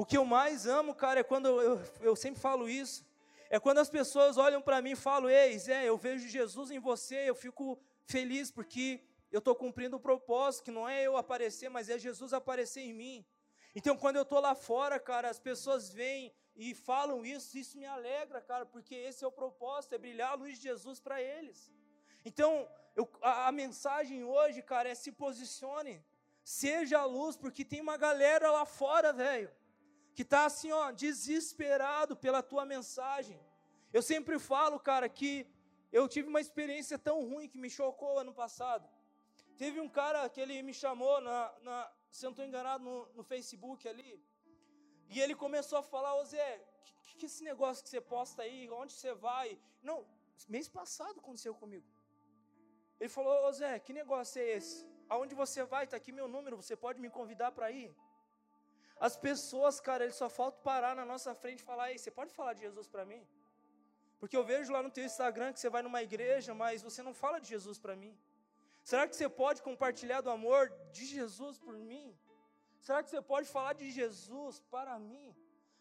[0.00, 3.04] O que eu mais amo, cara, é quando eu, eu, sempre falo isso,
[3.50, 6.78] é quando as pessoas olham para mim e falam: Ei, Zé, eu vejo Jesus em
[6.78, 11.68] você, eu fico feliz porque eu estou cumprindo o propósito, que não é eu aparecer,
[11.68, 13.26] mas é Jesus aparecer em mim.
[13.74, 17.84] Então, quando eu estou lá fora, cara, as pessoas vêm e falam isso, isso me
[17.84, 21.72] alegra, cara, porque esse é o propósito, é brilhar a luz de Jesus para eles.
[22.24, 26.00] Então, eu, a, a, mensagem hoje, cara, é se posicione,
[26.44, 29.50] seja a luz, porque tem uma galera lá fora, velho,
[30.18, 33.38] que está assim, ó, desesperado pela tua mensagem.
[33.92, 35.46] Eu sempre falo, cara, que
[35.92, 38.84] eu tive uma experiência tão ruim que me chocou ano passado.
[39.56, 41.76] Teve um cara que ele me chamou, na, na
[42.10, 44.20] se eu não estou enganado, no, no, Facebook ali,
[45.08, 46.50] e ele começou a falar, ô Zé,
[47.04, 49.56] que, que esse negócio que você posta aí, onde você vai?
[49.80, 50.04] Não,
[50.48, 51.86] mês passado aconteceu comigo.
[52.98, 54.84] Ele falou, ô Zé, que negócio é esse?
[55.08, 55.84] Aonde você vai?
[55.84, 57.94] Está aqui meu número, você pode me convidar para ir?
[59.00, 62.32] As pessoas, cara, eles só falta parar na nossa frente e falar, ei, você pode
[62.32, 63.22] falar de Jesus para mim?
[64.18, 67.14] Porque eu vejo lá no teu Instagram que você vai numa igreja, mas você não
[67.14, 68.16] fala de Jesus para mim.
[68.82, 72.16] Será que você pode compartilhar do amor de Jesus por mim?
[72.80, 75.36] Será que você pode falar de Jesus para mim?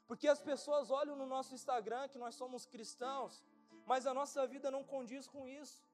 [0.07, 3.43] Porque as pessoas olham no nosso Instagram que nós somos cristãos,
[3.85, 5.86] mas a nossa vida não condiz com isso.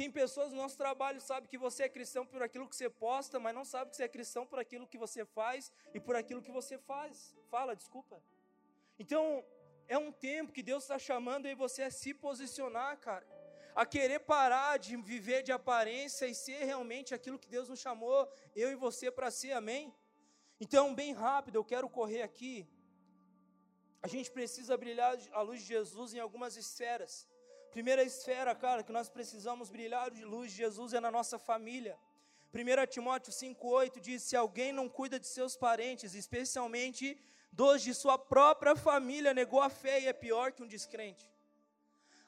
[0.00, 2.88] Tem pessoas no nosso trabalho que sabem que você é cristão por aquilo que você
[2.88, 6.16] posta, mas não sabe que você é cristão por aquilo que você faz e por
[6.16, 7.36] aquilo que você faz.
[7.50, 8.16] Fala, desculpa.
[8.98, 9.44] Então,
[9.86, 13.26] é um tempo que Deus está chamando aí você a se posicionar, cara
[13.74, 18.28] a querer parar de viver de aparência e ser realmente aquilo que Deus nos chamou,
[18.56, 19.94] eu e você, para ser, amém?
[20.58, 22.66] Então, bem rápido, eu quero correr aqui.
[24.02, 27.28] A gente precisa brilhar a luz de Jesus em algumas esferas.
[27.70, 31.96] Primeira esfera, cara, que nós precisamos brilhar de luz de Jesus é na nossa família.
[32.52, 37.16] 1 Timóteo 5,8 diz: Se alguém não cuida de seus parentes, especialmente
[37.52, 41.30] dos de sua própria família, negou a fé e é pior que um descrente.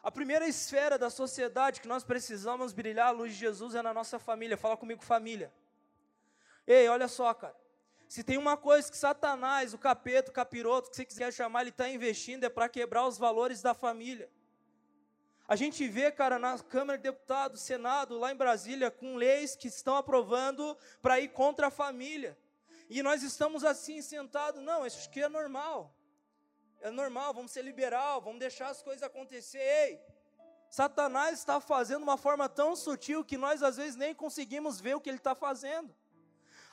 [0.00, 3.92] A primeira esfera da sociedade que nós precisamos brilhar a luz de Jesus é na
[3.92, 4.56] nossa família.
[4.56, 5.52] Fala comigo, família.
[6.66, 7.56] Ei, olha só, cara.
[8.08, 11.70] Se tem uma coisa que Satanás, o capeta, o capiroto, que você quiser chamar, ele
[11.70, 14.30] está investindo, é para quebrar os valores da família.
[15.52, 19.68] A gente vê, cara, na Câmara de Deputados, Senado, lá em Brasília, com leis que
[19.68, 22.38] estão aprovando para ir contra a família.
[22.88, 25.94] E nós estamos assim, sentados, não, isso aqui é normal
[26.82, 29.58] é normal, vamos ser liberal, vamos deixar as coisas acontecer.
[29.58, 30.00] Ei,
[30.68, 35.00] Satanás está fazendo uma forma tão sutil que nós às vezes nem conseguimos ver o
[35.00, 35.94] que ele está fazendo.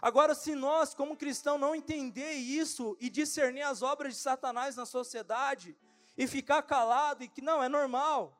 [0.02, 4.86] Agora, se nós, como cristão, não entender isso e discernir as obras de Satanás na
[4.86, 5.78] sociedade
[6.18, 8.39] e ficar calado e que não, é normal,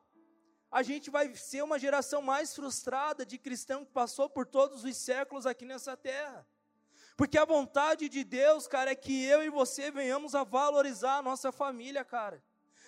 [0.70, 4.96] a gente vai ser uma geração mais frustrada de cristão que passou por todos os
[4.96, 6.46] séculos aqui nessa terra.
[7.16, 11.22] Porque a vontade de Deus, cara, é que eu e você venhamos a valorizar a
[11.22, 12.42] nossa família, cara.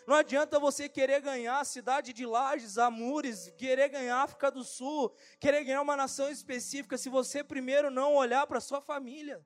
[0.06, 4.64] Não adianta você querer ganhar a cidade de Lages, Amures, querer ganhar a África do
[4.64, 9.44] Sul, querer ganhar uma nação específica, se você primeiro não olhar para sua família.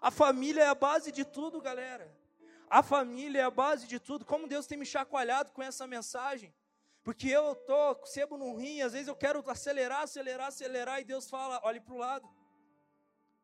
[0.00, 2.14] A família é a base de tudo, galera.
[2.68, 4.24] A família é a base de tudo.
[4.24, 6.52] Como Deus tem me chacoalhado com essa mensagem.
[7.06, 11.30] Porque eu tô sebo no rim, às vezes eu quero acelerar, acelerar, acelerar, e Deus
[11.30, 12.28] fala: olhe para o lado.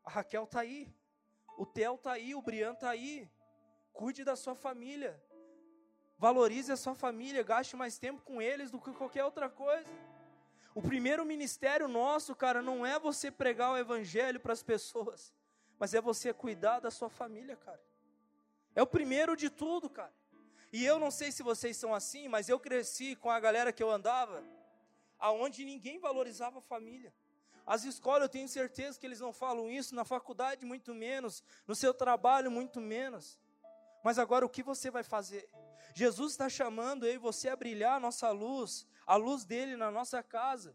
[0.02, 0.92] A Raquel está aí.
[1.56, 3.30] O Theo está aí, o Brian está aí.
[3.92, 5.22] Cuide da sua família.
[6.18, 9.94] Valorize a sua família, gaste mais tempo com eles do que qualquer outra coisa.
[10.74, 15.32] O primeiro ministério nosso, cara, não é você pregar o evangelho para as pessoas,
[15.78, 17.80] mas é você cuidar da sua família, cara.
[18.74, 20.12] É o primeiro de tudo, cara.
[20.72, 23.82] E eu não sei se vocês são assim, mas eu cresci com a galera que
[23.82, 24.42] eu andava,
[25.18, 27.12] aonde ninguém valorizava a família.
[27.66, 31.74] As escolas, eu tenho certeza que eles não falam isso, na faculdade muito menos, no
[31.74, 33.38] seu trabalho muito menos.
[34.02, 35.48] Mas agora o que você vai fazer?
[35.94, 39.90] Jesus está chamando eu e você a brilhar a nossa luz, a luz dele na
[39.90, 40.74] nossa casa.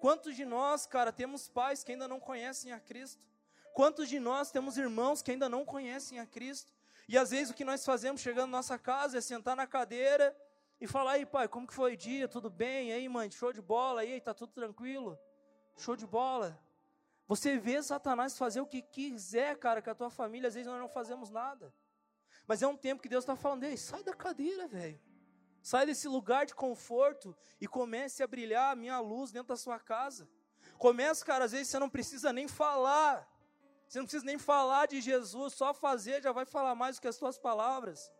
[0.00, 3.26] Quantos de nós, cara, temos pais que ainda não conhecem a Cristo?
[3.74, 6.72] Quantos de nós temos irmãos que ainda não conhecem a Cristo?
[7.08, 10.36] E às vezes o que nós fazemos chegando na nossa casa é sentar na cadeira
[10.80, 12.28] e falar: "Aí, pai, como que foi o dia?
[12.28, 12.92] Tudo bem?
[12.92, 14.02] aí, mãe, show de bola?
[14.02, 15.18] aí, tá tudo tranquilo?"
[15.78, 16.60] Show de bola.
[17.26, 20.80] Você vê Satanás fazer o que quiser, cara, com a tua família, às vezes nós
[20.80, 21.72] não fazemos nada.
[22.46, 24.98] Mas é um tempo que Deus está falando, ei, sai da cadeira, velho.
[25.62, 29.78] Sai desse lugar de conforto e comece a brilhar a minha luz dentro da sua
[29.78, 30.26] casa.
[30.78, 33.28] Comece, cara, às vezes você não precisa nem falar.
[33.88, 37.08] Você não precisa nem falar de Jesus, só fazer já vai falar mais do que
[37.08, 38.12] as suas palavras.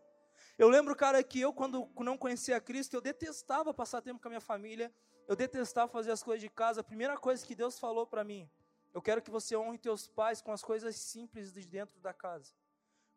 [0.57, 4.31] Eu lembro, cara, que eu, quando não conhecia Cristo, eu detestava passar tempo com a
[4.31, 4.91] minha família,
[5.27, 6.81] eu detestava fazer as coisas de casa.
[6.81, 8.49] A primeira coisa que Deus falou para mim,
[8.93, 12.51] eu quero que você honre teus pais com as coisas simples de dentro da casa.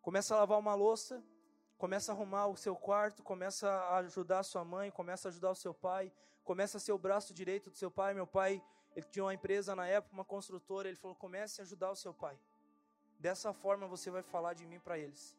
[0.02, 1.24] Começa a lavar uma louça,
[1.78, 5.50] começa a arrumar o seu quarto, começa a ajudar a sua mãe, começa a ajudar
[5.50, 6.12] o seu pai,
[6.44, 8.12] começa a ser o braço direito do seu pai.
[8.12, 8.62] Meu pai,
[8.94, 12.12] ele tinha uma empresa na época, uma construtora, ele falou: comece a ajudar o seu
[12.12, 12.38] pai.
[13.18, 15.37] Dessa forma você vai falar de mim para eles.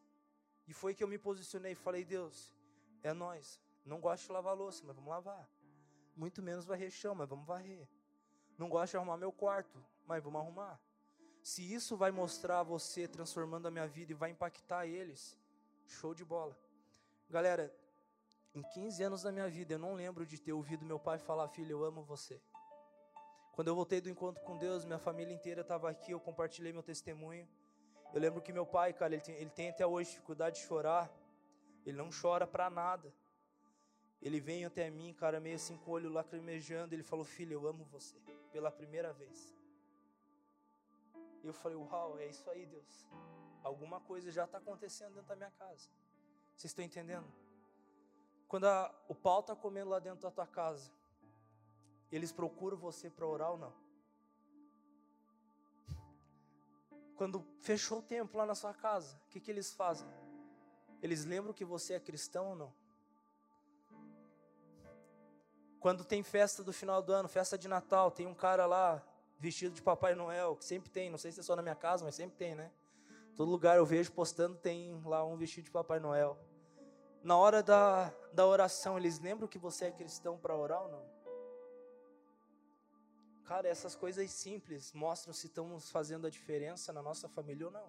[0.66, 2.54] E foi que eu me posicionei falei: Deus,
[3.02, 3.60] é nós.
[3.84, 5.48] Não gosto de lavar louça, mas vamos lavar.
[6.16, 7.86] Muito menos varrer chão, mas vamos varrer.
[8.56, 10.80] Não gosto de arrumar meu quarto, mas vamos arrumar
[11.44, 15.36] se isso vai mostrar você transformando a minha vida e vai impactar eles,
[15.86, 16.56] show de bola.
[17.28, 17.70] Galera,
[18.54, 21.46] em 15 anos da minha vida, eu não lembro de ter ouvido meu pai falar:
[21.48, 22.40] Filho, eu amo você.
[23.54, 26.82] Quando eu voltei do encontro com Deus, minha família inteira estava aqui, eu compartilhei meu
[26.82, 27.48] testemunho.
[28.12, 31.10] Eu lembro que meu pai, cara, ele tem, ele tem até hoje dificuldade de chorar.
[31.86, 33.12] Ele não chora para nada.
[34.20, 36.94] Ele vem até mim, cara, meio assim com o olho lacrimejando.
[36.94, 38.16] Ele falou: Filho, eu amo você.
[38.50, 39.54] Pela primeira vez.
[41.44, 43.06] E eu falei, uau, é isso aí, Deus.
[43.62, 45.90] Alguma coisa já está acontecendo dentro da minha casa.
[46.56, 47.26] Vocês estão entendendo?
[48.48, 50.90] Quando a, o pau está comendo lá dentro da tua casa,
[52.10, 53.72] eles procuram você para orar ou não?
[57.16, 60.06] Quando fechou o tempo lá na sua casa, o que, que eles fazem?
[61.00, 62.74] Eles lembram que você é cristão ou não?
[65.78, 69.02] Quando tem festa do final do ano, festa de Natal, tem um cara lá
[69.38, 72.04] vestido de Papai Noel, que sempre tem, não sei se é só na minha casa,
[72.04, 72.72] mas sempre tem, né?
[73.36, 76.38] Todo lugar eu vejo postando tem lá um vestido de Papai Noel.
[77.22, 81.13] Na hora da, da oração, eles lembram que você é cristão para orar ou não?
[83.44, 87.88] Cara, essas coisas simples mostram se estamos fazendo a diferença na nossa família ou não.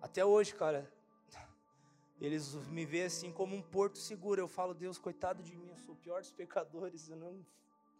[0.00, 0.90] Até hoje, cara,
[2.20, 4.40] eles me veem assim como um porto seguro.
[4.40, 7.44] Eu falo, Deus, coitado de mim, eu sou o pior dos pecadores, eu não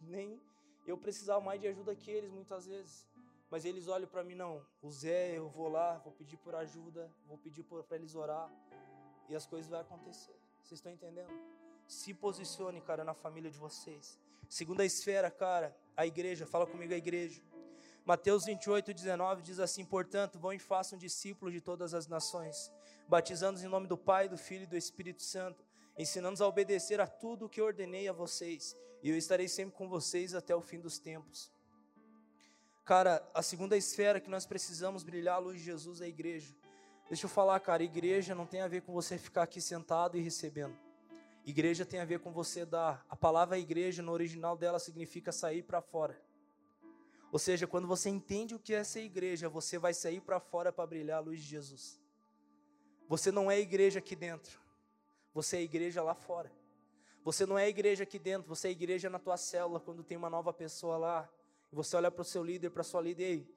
[0.00, 0.40] nem
[0.86, 3.06] eu precisava mais de ajuda que eles muitas vezes.
[3.50, 7.10] Mas eles olham para mim, não, o Zé, eu vou lá, vou pedir por ajuda,
[7.26, 8.50] vou pedir para eles orar,
[9.28, 10.36] e as coisas vão acontecer.
[10.62, 11.30] Vocês estão entendendo?
[11.86, 14.18] Se posicione, cara, na família de vocês.
[14.48, 17.42] Segunda esfera, cara, a igreja, fala comigo a igreja.
[18.04, 22.72] Mateus 28, 19 diz assim: Portanto, vão e façam discípulos de todas as nações,
[23.06, 25.64] batizando-os em nome do Pai, do Filho e do Espírito Santo,
[25.98, 29.88] ensinando-os a obedecer a tudo o que ordenei a vocês e eu estarei sempre com
[29.88, 31.50] vocês até o fim dos tempos.
[32.84, 36.54] Cara, a segunda esfera que nós precisamos brilhar a luz de Jesus é a igreja.
[37.08, 40.20] Deixa eu falar, cara, igreja não tem a ver com você ficar aqui sentado e
[40.20, 40.76] recebendo.
[41.48, 43.06] Igreja tem a ver com você dar.
[43.08, 46.20] A palavra igreja, no original dela, significa sair para fora.
[47.32, 50.70] Ou seja, quando você entende o que é ser igreja, você vai sair para fora
[50.70, 51.98] para brilhar a luz de Jesus.
[53.08, 54.60] Você não é igreja aqui dentro,
[55.32, 56.52] você é igreja lá fora.
[57.24, 60.28] Você não é igreja aqui dentro, você é igreja na tua célula quando tem uma
[60.28, 61.30] nova pessoa lá.
[61.72, 63.54] E você olha para o seu líder, para sua líder, ei,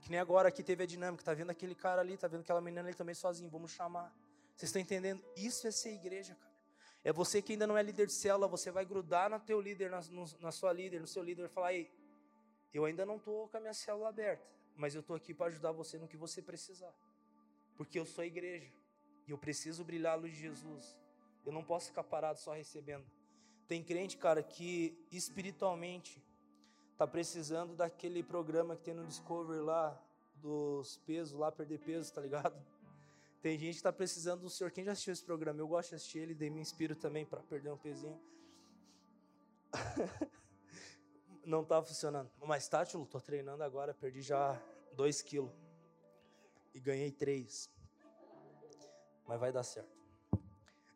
[0.00, 2.62] que nem agora aqui teve a dinâmica, tá vendo aquele cara ali, tá vendo aquela
[2.62, 4.10] menina ali também sozinho, vamos chamar.
[4.56, 5.22] Vocês estão entendendo?
[5.36, 6.53] Isso é ser igreja, cara.
[7.04, 9.90] É você que ainda não é líder de célula, você vai grudar no teu líder,
[9.90, 11.92] na, no, na sua líder, no seu líder, e falar, ei,
[12.72, 15.70] eu ainda não estou com a minha célula aberta, mas eu estou aqui para ajudar
[15.70, 16.92] você no que você precisar.
[17.76, 18.72] Porque eu sou igreja,
[19.28, 20.98] e eu preciso brilhar a luz de Jesus.
[21.44, 23.04] Eu não posso ficar parado só recebendo.
[23.68, 26.22] Tem crente, cara, que espiritualmente
[26.96, 30.00] tá precisando daquele programa que tem no Discovery lá,
[30.36, 32.54] dos pesos lá, perder peso, tá ligado?
[33.44, 34.70] Tem gente que está precisando do Senhor.
[34.70, 35.60] Quem já assistiu esse programa?
[35.60, 38.18] Eu gosto de assistir ele, daí me inspiro também para perder um pezinho.
[41.44, 42.30] Não está funcionando.
[42.40, 44.58] Mas Tátilo, estou treinando agora, perdi já
[44.94, 45.52] 2 quilos.
[46.72, 47.68] E ganhei 3.
[49.26, 49.92] Mas vai dar certo.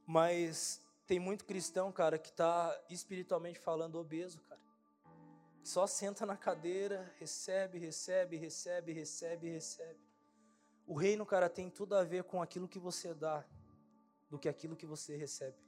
[0.06, 4.62] Mas tem muito cristão, cara, que está espiritualmente falando obeso, cara.
[5.62, 10.07] Só senta na cadeira, recebe, recebe, recebe, recebe, recebe.
[10.88, 13.44] O reino, cara, tem tudo a ver com aquilo que você dá
[14.30, 15.58] do que aquilo que você recebe.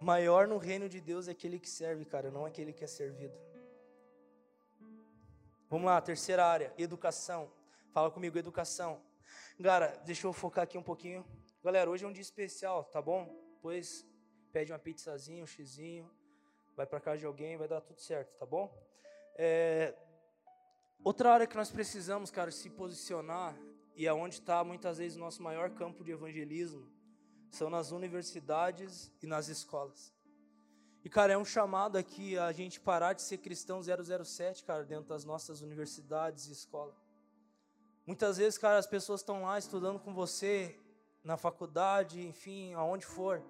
[0.00, 3.38] Maior no reino de Deus é aquele que serve, cara, não aquele que é servido.
[5.70, 7.52] Vamos lá, terceira área, educação.
[7.92, 9.00] Fala comigo, educação.
[9.62, 11.24] Cara, deixa eu focar aqui um pouquinho.
[11.62, 13.32] Galera, hoje é um dia especial, tá bom?
[13.54, 14.04] Depois
[14.50, 16.10] pede uma pizzazinha, um xizinho,
[16.74, 18.76] vai para casa de alguém, vai dar tudo certo, tá bom?
[19.36, 19.94] É...
[21.02, 23.56] Outra área que nós precisamos, cara, se posicionar,
[23.96, 26.88] e é está muitas vezes o nosso maior campo de evangelismo,
[27.50, 30.12] são nas universidades e nas escolas.
[31.04, 35.08] E, cara, é um chamado aqui a gente parar de ser cristão 007, cara, dentro
[35.08, 36.96] das nossas universidades e escolas.
[38.04, 40.78] Muitas vezes, cara, as pessoas estão lá estudando com você,
[41.22, 43.42] na faculdade, enfim, aonde for,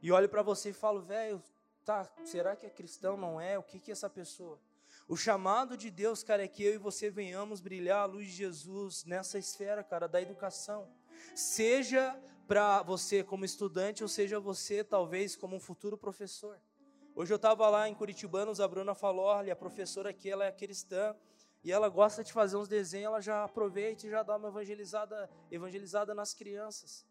[0.00, 1.42] e olho para você e falo, velho,
[1.84, 3.16] tá, será que é cristão?
[3.16, 3.58] Não é?
[3.58, 4.58] O que, que é essa pessoa?
[5.08, 8.32] O chamado de Deus, cara, é que eu e você venhamos brilhar a luz de
[8.32, 10.88] Jesus nessa esfera, cara, da educação.
[11.32, 16.60] Seja para você como estudante, ou seja você talvez como um futuro professor.
[17.14, 20.50] Hoje eu estava lá em Curitibanos, a Bruna falou, olha, a professora aqui, ela é
[20.50, 21.14] cristã,
[21.62, 25.30] e ela gosta de fazer uns desenhos, ela já aproveita e já dá uma evangelizada,
[25.50, 27.06] evangelizada nas crianças.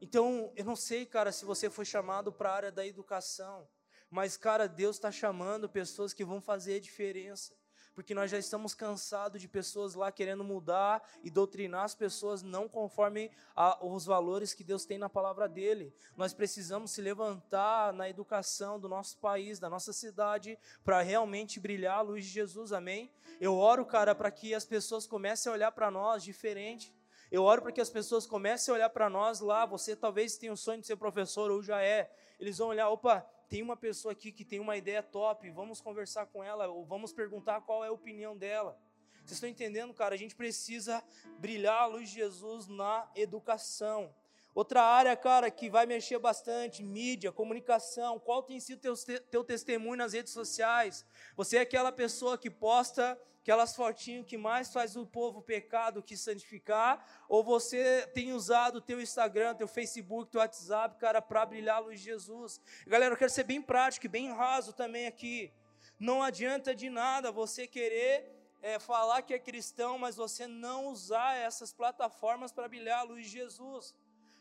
[0.00, 3.68] Então, eu não sei, cara, se você foi chamado para a área da educação,
[4.10, 7.54] mas, cara, Deus está chamando pessoas que vão fazer a diferença.
[7.96, 12.68] Porque nós já estamos cansados de pessoas lá querendo mudar e doutrinar as pessoas não
[12.68, 15.94] conforme a, os valores que Deus tem na palavra dele.
[16.14, 22.00] Nós precisamos se levantar na educação do nosso país, da nossa cidade, para realmente brilhar
[22.00, 23.10] a luz de Jesus, amém?
[23.40, 26.94] Eu oro, cara, para que as pessoas comecem a olhar para nós diferente.
[27.32, 29.64] Eu oro para que as pessoas comecem a olhar para nós lá.
[29.64, 32.14] Você talvez tenha o sonho de ser professor ou já é.
[32.38, 36.26] Eles vão olhar, opa, tem uma pessoa aqui que tem uma ideia top, vamos conversar
[36.26, 38.78] com ela, ou vamos perguntar qual é a opinião dela.
[39.18, 40.14] Vocês estão entendendo, cara?
[40.14, 41.02] A gente precisa
[41.38, 44.14] brilhar a luz de Jesus na educação.
[44.56, 48.18] Outra área, cara, que vai mexer bastante, mídia, comunicação.
[48.18, 48.94] Qual tem sido teu,
[49.30, 51.04] teu testemunho nas redes sociais?
[51.36, 56.16] Você é aquela pessoa que posta aquelas fotinhas que mais faz o povo pecado que
[56.16, 57.04] santificar?
[57.28, 61.80] Ou você tem usado o teu Instagram, teu Facebook, teu WhatsApp, cara, para brilhar a
[61.80, 62.58] luz de Jesus?
[62.86, 65.52] Galera, eu quero ser bem prático e bem raso também aqui.
[66.00, 68.24] Não adianta de nada você querer
[68.62, 73.26] é, falar que é cristão, mas você não usar essas plataformas para brilhar a luz
[73.26, 73.94] de Jesus.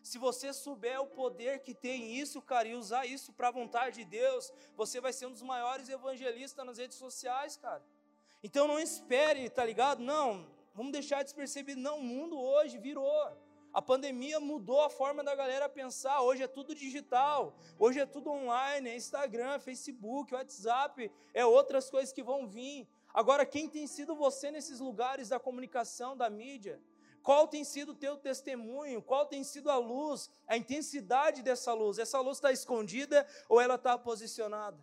[0.05, 3.95] Se você souber o poder que tem isso, cara, e usar isso para a vontade
[3.95, 7.83] de Deus, você vai ser um dos maiores evangelistas nas redes sociais, cara.
[8.43, 10.03] Então não espere, tá ligado?
[10.03, 10.45] Não,
[10.75, 11.81] vamos deixar despercebido.
[11.81, 13.11] Não, o mundo hoje virou.
[13.73, 16.21] A pandemia mudou a forma da galera pensar.
[16.21, 22.13] Hoje é tudo digital, hoje é tudo online, é Instagram, Facebook, WhatsApp, é outras coisas
[22.13, 22.87] que vão vir.
[23.11, 26.79] Agora, quem tem sido você nesses lugares da comunicação, da mídia?
[27.25, 29.01] Qual tem sido o teu testemunho?
[29.01, 31.97] Qual tem sido a luz, a intensidade dessa luz?
[31.97, 34.77] Essa luz está escondida ou ela está posicionada?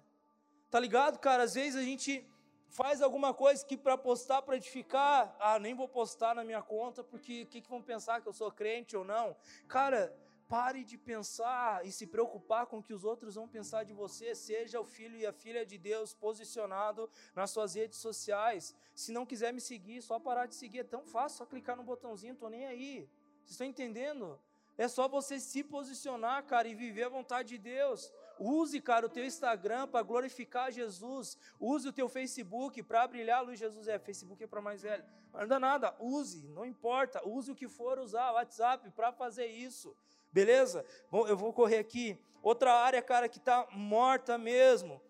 [0.68, 1.44] Tá ligado, cara?
[1.44, 2.28] Às vezes a gente
[2.68, 7.04] faz alguma coisa que para postar, para edificar, ah, nem vou postar na minha conta
[7.04, 9.36] porque o que, que vão pensar que eu sou crente ou não?
[9.68, 10.12] Cara,
[10.52, 14.34] Pare de pensar e se preocupar com o que os outros vão pensar de você.
[14.34, 18.74] Seja o filho e a filha de Deus posicionado nas suas redes sociais.
[18.94, 20.80] Se não quiser me seguir, só parar de seguir.
[20.80, 23.08] É tão fácil, só clicar no botãozinho, tô nem aí.
[23.38, 24.38] Vocês estão entendendo?
[24.76, 28.12] É só você se posicionar, cara, e viver a vontade de Deus.
[28.38, 31.38] Use, cara, o teu Instagram para glorificar Jesus.
[31.58, 33.88] Use o teu Facebook para brilhar a luz de Jesus.
[33.88, 35.02] É, Facebook é para mais velho.
[35.32, 35.96] Não dá nada.
[35.98, 37.26] Use, não importa.
[37.26, 39.96] Use o que for usar, WhatsApp, para fazer isso.
[40.32, 40.84] Beleza?
[41.10, 42.18] Bom, eu vou correr aqui.
[42.42, 45.00] Outra área, cara, que está morta mesmo,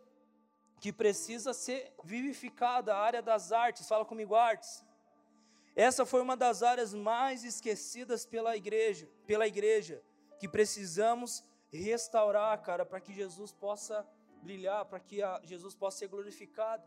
[0.81, 3.89] que precisa ser vivificada, a área das artes.
[3.89, 4.85] Fala comigo, artes.
[5.75, 10.03] Essa foi uma das áreas mais esquecidas pela igreja, pela igreja,
[10.39, 11.43] que precisamos
[11.73, 14.07] restaurar, cara, para que Jesus possa
[14.43, 16.85] brilhar, para que Jesus possa ser glorificado.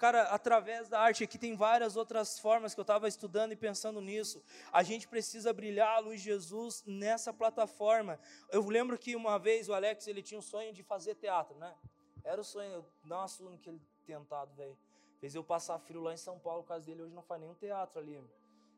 [0.00, 4.00] Cara, através da arte, aqui tem várias outras formas que eu estava estudando e pensando
[4.00, 4.42] nisso.
[4.72, 8.18] A gente precisa brilhar a luz de Jesus nessa plataforma.
[8.50, 11.74] Eu lembro que uma vez o Alex ele tinha um sonho de fazer teatro, né?
[12.24, 14.74] Era o sonho, nossa, que ele tentado, velho.
[15.20, 17.54] Fez eu passar frio lá em São Paulo por causa dele, hoje não faz nenhum
[17.54, 18.14] teatro ali.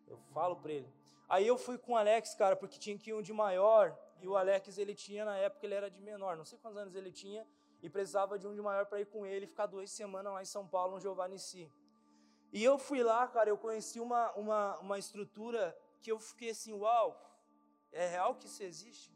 [0.09, 0.93] Eu falo para ele.
[1.29, 4.27] Aí eu fui com o Alex, cara, porque tinha que ir um de maior, e
[4.27, 7.13] o Alex, ele tinha, na época, ele era de menor, não sei quantos anos ele
[7.13, 7.47] tinha,
[7.83, 10.47] e precisava de um de maior para ir com ele ficar duas semanas lá em
[10.47, 11.71] São Paulo, no Giovanni Si.
[12.53, 16.73] E eu fui lá, cara, eu conheci uma, uma, uma estrutura que eu fiquei assim,
[16.73, 17.19] uau,
[17.91, 19.13] é real que isso existe?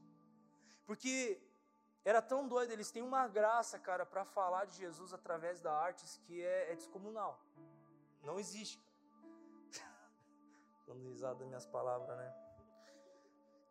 [0.85, 1.41] Porque
[2.05, 6.17] era tão doido, eles têm uma graça, cara, para falar de Jesus através da artes
[6.25, 7.41] que é, é descomunal.
[8.23, 8.83] Não existe.
[10.87, 12.46] Dando risada das minhas palavras, né?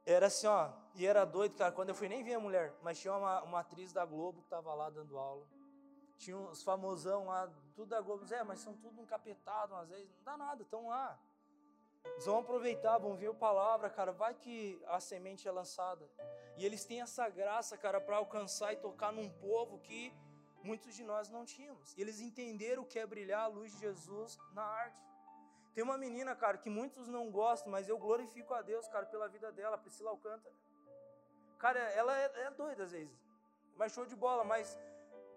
[0.05, 2.99] Era assim, ó, e era doido, cara, quando eu fui nem vi a mulher, mas
[2.99, 5.47] tinha uma, uma atriz da Globo que tava lá dando aula.
[6.17, 10.23] Tinha uns famosão lá, tudo da Globo, é, mas são tudo encapetados às vezes, não
[10.23, 11.19] dá nada, estão lá.
[12.05, 16.07] Eles vão aproveitar, vão ver a palavra, cara, vai que a semente é lançada.
[16.55, 20.13] E eles têm essa graça, cara, para alcançar e tocar num povo que
[20.63, 21.95] muitos de nós não tínhamos.
[21.97, 25.03] E eles entenderam o que é brilhar a luz de Jesus na arte.
[25.75, 29.27] Tem uma menina, cara, que muitos não gostam, mas eu glorifico a Deus, cara, pela
[29.27, 30.55] vida dela, Priscila Alcântara.
[31.59, 33.13] Cara, ela é, é doida às vezes,
[33.75, 34.79] mas show de bola, mas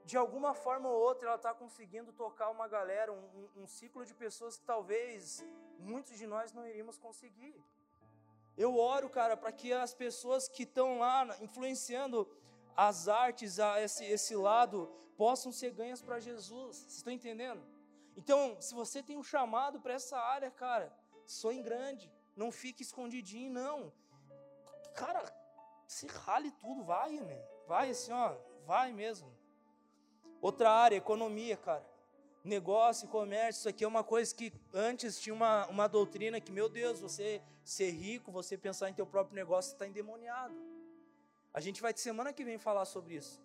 [0.04, 4.14] de alguma forma ou outra ela está conseguindo tocar uma galera, um, um, ciclo de
[4.14, 5.44] pessoas que talvez
[5.78, 7.56] muitos de nós não iríamos conseguir.
[8.56, 12.28] Eu oro, cara, para que as pessoas que estão lá influenciando
[12.76, 16.76] as artes, a esse, esse lado, possam ser ganhas para Jesus.
[16.76, 17.60] Vocês estão entendendo?
[18.18, 20.92] Então, se você tem um chamado para essa área, cara,
[21.24, 22.12] sonhe grande.
[22.34, 23.92] Não fique escondidinho, não.
[24.96, 25.22] Cara,
[25.86, 27.40] se rale tudo, vai, né?
[27.68, 28.34] Vai assim, ó,
[28.66, 29.32] vai mesmo.
[30.42, 31.88] Outra área, economia, cara.
[32.42, 36.68] Negócio, comércio, isso aqui é uma coisa que antes tinha uma, uma doutrina que, meu
[36.68, 40.56] Deus, você ser rico, você pensar em teu próprio negócio, está endemoniado.
[41.54, 43.40] A gente vai de semana que vem falar sobre isso.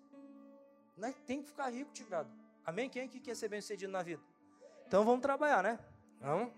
[0.97, 2.31] Não é, tem que ficar rico, tigado.
[2.65, 2.89] Amém?
[2.89, 4.32] Quem é que quer ser bem sucedido na vida?
[4.93, 5.79] Então vamos trabalhar, né?
[6.21, 6.53] Vamos?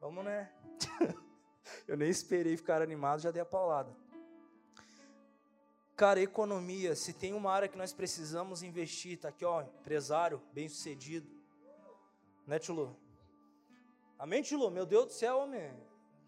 [0.00, 0.48] Vamos, né?
[1.88, 3.92] Eu nem esperei ficar animado, já dei a paulada.
[5.96, 10.68] Cara, economia, se tem uma área que nós precisamos investir, tá aqui, ó, empresário, bem
[10.68, 11.28] sucedido.
[12.46, 12.96] Né, Tilo?
[14.16, 14.70] Amém, Tilo?
[14.70, 15.72] Meu Deus do céu, homem.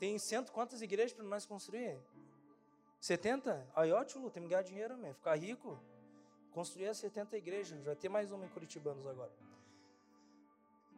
[0.01, 2.01] Tem cento quantas igrejas para nós construir?
[2.99, 3.64] 70?
[3.77, 5.14] Aí, ó, Tilo, tem que ganhar dinheiro, homem.
[5.14, 5.79] Ficar rico.
[6.51, 7.81] Construir as 70 igrejas.
[7.85, 9.31] Vai ter mais uma em Curitibanos agora.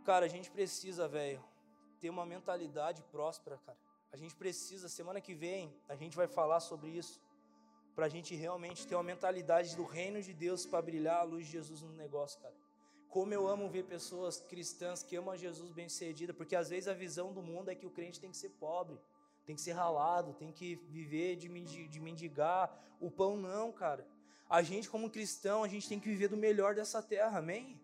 [0.04, 1.42] Cara, a gente precisa, velho,
[1.98, 3.78] ter uma mentalidade próspera, cara.
[4.12, 7.22] A gente precisa, semana que vem, a gente vai falar sobre isso.
[7.94, 11.46] Para a gente realmente ter uma mentalidade do reino de Deus para brilhar a luz
[11.46, 12.54] de Jesus no negócio, cara.
[13.08, 16.92] Como eu amo ver pessoas cristãs que amam Jesus bem sucedida, porque às vezes a
[16.92, 19.00] visão do mundo é que o crente tem que ser pobre,
[19.46, 22.76] tem que ser ralado, tem que viver de mendigar.
[23.00, 24.06] O pão não, cara.
[24.50, 27.80] A gente, como cristão, a gente tem que viver do melhor dessa terra, amém?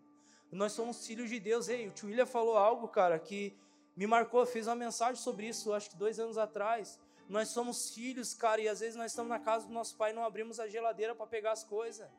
[0.51, 1.69] Nós somos filhos de Deus.
[1.69, 3.57] Ei, o tio William falou algo, cara, que
[3.95, 6.99] me marcou, fez uma mensagem sobre isso, acho que dois anos atrás.
[7.29, 10.13] Nós somos filhos, cara, e às vezes nós estamos na casa do nosso pai e
[10.13, 12.09] não abrimos a geladeira para pegar as coisas.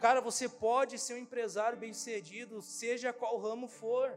[0.00, 4.12] Cara, você pode ser um empresário bem-sucedido, seja qual ramo for.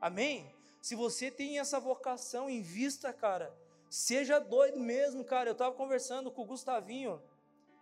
[0.00, 0.50] Amém?
[0.80, 3.54] Se você tem essa vocação, invista, cara.
[3.90, 5.50] Seja doido mesmo, cara.
[5.50, 7.20] Eu estava conversando com o Gustavinho.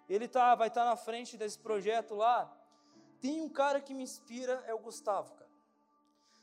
[0.09, 2.53] Ele tá, vai estar tá na frente desse projeto lá.
[3.25, 5.51] Tem um cara que me inspira, é o Gustavo, cara.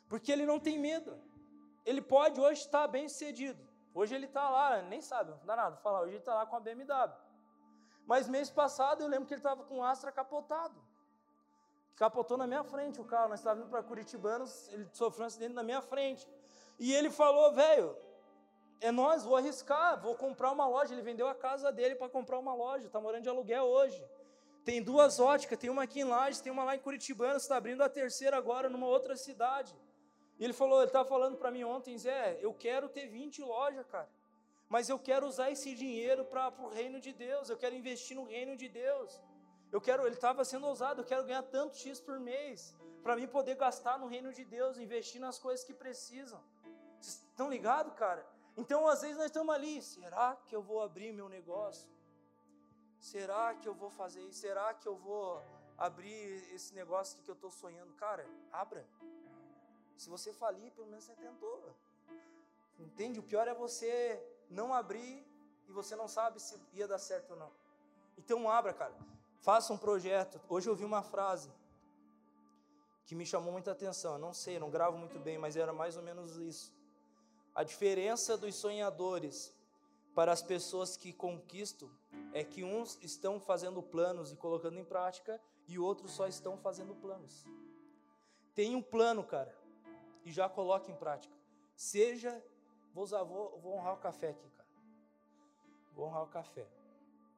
[0.09, 1.15] Porque ele não tem medo.
[1.85, 3.61] Ele pode hoje estar bem sucedido.
[3.93, 5.99] Hoje ele está lá, nem sabe, não dá nada falar.
[6.01, 7.13] Hoje ele está lá com a BMW.
[8.07, 10.73] Mas mês passado eu lembro que ele estava com o Astra capotado.
[11.95, 13.29] Capotou na minha frente o carro.
[13.29, 16.27] Nós estávamos indo para Curitibanos, ele sofreu um acidente na minha frente.
[16.79, 17.95] E ele falou, velho,
[18.79, 20.95] é nós, vou arriscar, vou comprar uma loja.
[20.95, 24.03] Ele vendeu a casa dele para comprar uma loja, está morando de aluguel hoje.
[24.63, 27.81] Tem duas óticas, tem uma aqui em Lages, tem uma lá em Curitibano, está abrindo
[27.83, 29.75] a terceira agora numa outra cidade.
[30.39, 34.09] Ele falou, ele estava falando para mim ontem, Zé, eu quero ter 20 lojas, cara.
[34.69, 38.23] Mas eu quero usar esse dinheiro para o reino de Deus, eu quero investir no
[38.23, 39.19] reino de Deus.
[39.71, 43.27] Eu quero, ele estava sendo ousado, eu quero ganhar tanto X por mês, para mim
[43.27, 46.41] poder gastar no reino de Deus, investir nas coisas que precisam.
[46.99, 48.25] Vocês estão ligados, cara?
[48.55, 51.89] Então, às vezes nós estamos ali, será que eu vou abrir meu negócio?
[53.01, 54.41] Será que eu vou fazer isso?
[54.41, 55.41] Será que eu vou
[55.75, 57.91] abrir esse negócio que eu estou sonhando?
[57.95, 58.23] Cara,
[58.53, 58.85] abra.
[59.97, 61.75] Se você falir, pelo menos você tentou.
[62.77, 63.19] Entende?
[63.19, 65.25] O pior é você não abrir
[65.67, 67.51] e você não sabe se ia dar certo ou não.
[68.19, 68.95] Então abra, cara.
[69.41, 70.39] Faça um projeto.
[70.47, 71.51] Hoje eu vi uma frase
[73.07, 74.13] que me chamou muita atenção.
[74.13, 76.71] Eu não sei, não gravo muito bem, mas era mais ou menos isso.
[77.55, 79.51] A diferença dos sonhadores
[80.13, 81.89] para as pessoas que conquistam
[82.33, 86.95] é que uns estão fazendo planos e colocando em prática e outros só estão fazendo
[86.95, 87.45] planos.
[88.53, 89.55] Tem um plano, cara,
[90.25, 91.33] e já coloque em prática.
[91.75, 92.43] Seja
[92.93, 94.69] vou usar, vou, vou honrar o café aqui, cara.
[95.93, 96.67] Vou honrar o café.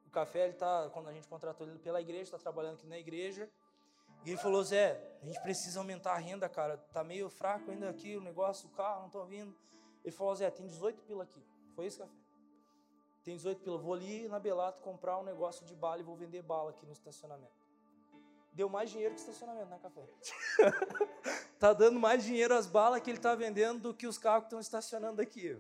[0.07, 2.97] O café, ele tá, quando a gente contratou ele pela igreja, está trabalhando aqui na
[2.97, 3.49] igreja.
[4.25, 6.77] E ele falou, Zé, a gente precisa aumentar a renda, cara.
[6.77, 9.55] Tá meio fraco ainda aqui o negócio, o carro, não tô vindo.
[10.03, 11.43] Ele falou, Zé, tem 18 pila aqui.
[11.75, 12.22] Foi isso, café?
[13.24, 13.78] Tem 18 pila.
[13.78, 16.91] Vou ali na Belato comprar um negócio de bala e vou vender bala aqui no
[16.91, 17.51] estacionamento.
[18.51, 20.07] Deu mais dinheiro que estacionamento, né, café?
[21.57, 24.47] tá dando mais dinheiro as balas que ele tá vendendo do que os carros que
[24.47, 25.59] estão estacionando aqui.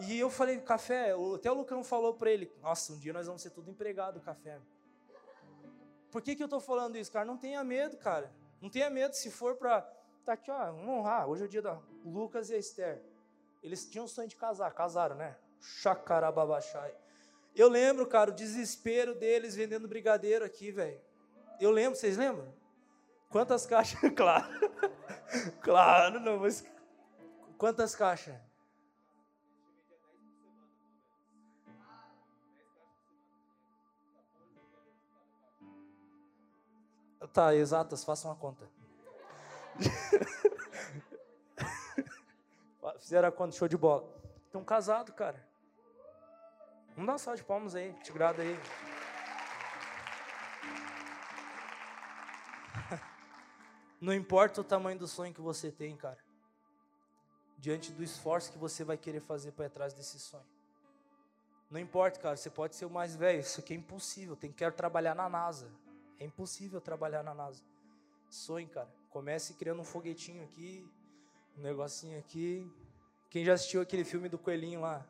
[0.00, 3.42] E eu falei, café, até o Lucão falou para ele, nossa, um dia nós vamos
[3.42, 4.60] ser tudo empregado, café.
[6.10, 7.24] Por que, que eu tô falando isso, cara?
[7.24, 8.32] Não tenha medo, cara.
[8.60, 9.88] Não tenha medo, se for para
[10.24, 11.28] Tá aqui, ó, vamos honrar.
[11.28, 13.04] Hoje é o dia da Lucas e a Esther.
[13.62, 15.36] Eles tinham sonho de casar, casaram, né?
[15.64, 16.94] Chacarababachai.
[17.54, 21.00] Eu lembro, cara, o desespero deles vendendo brigadeiro aqui, velho.
[21.60, 22.52] Eu lembro, vocês lembram?
[23.30, 23.98] Quantas caixas?
[24.14, 24.46] Claro.
[25.62, 26.64] claro, não, mas.
[27.56, 28.36] Quantas caixas?
[37.32, 38.68] Tá, exatas, façam uma conta.
[43.00, 44.08] Fizeram a conta, show de bola.
[44.46, 45.53] Estão casados, cara.
[46.94, 48.56] Vamos dar uma salva de palmas aí, te grado aí.
[54.00, 56.22] Não importa o tamanho do sonho que você tem, cara.
[57.58, 60.46] Diante do esforço que você vai querer fazer para ir atrás desse sonho.
[61.68, 64.36] Não importa, cara, você pode ser o mais velho, isso aqui é impossível.
[64.36, 65.68] Tem que quero trabalhar na NASA.
[66.20, 67.60] É impossível trabalhar na NASA.
[68.30, 68.88] Sonhe, cara.
[69.10, 70.88] Comece criando um foguetinho aqui,
[71.58, 72.72] um negocinho aqui.
[73.28, 75.04] Quem já assistiu aquele filme do coelhinho lá?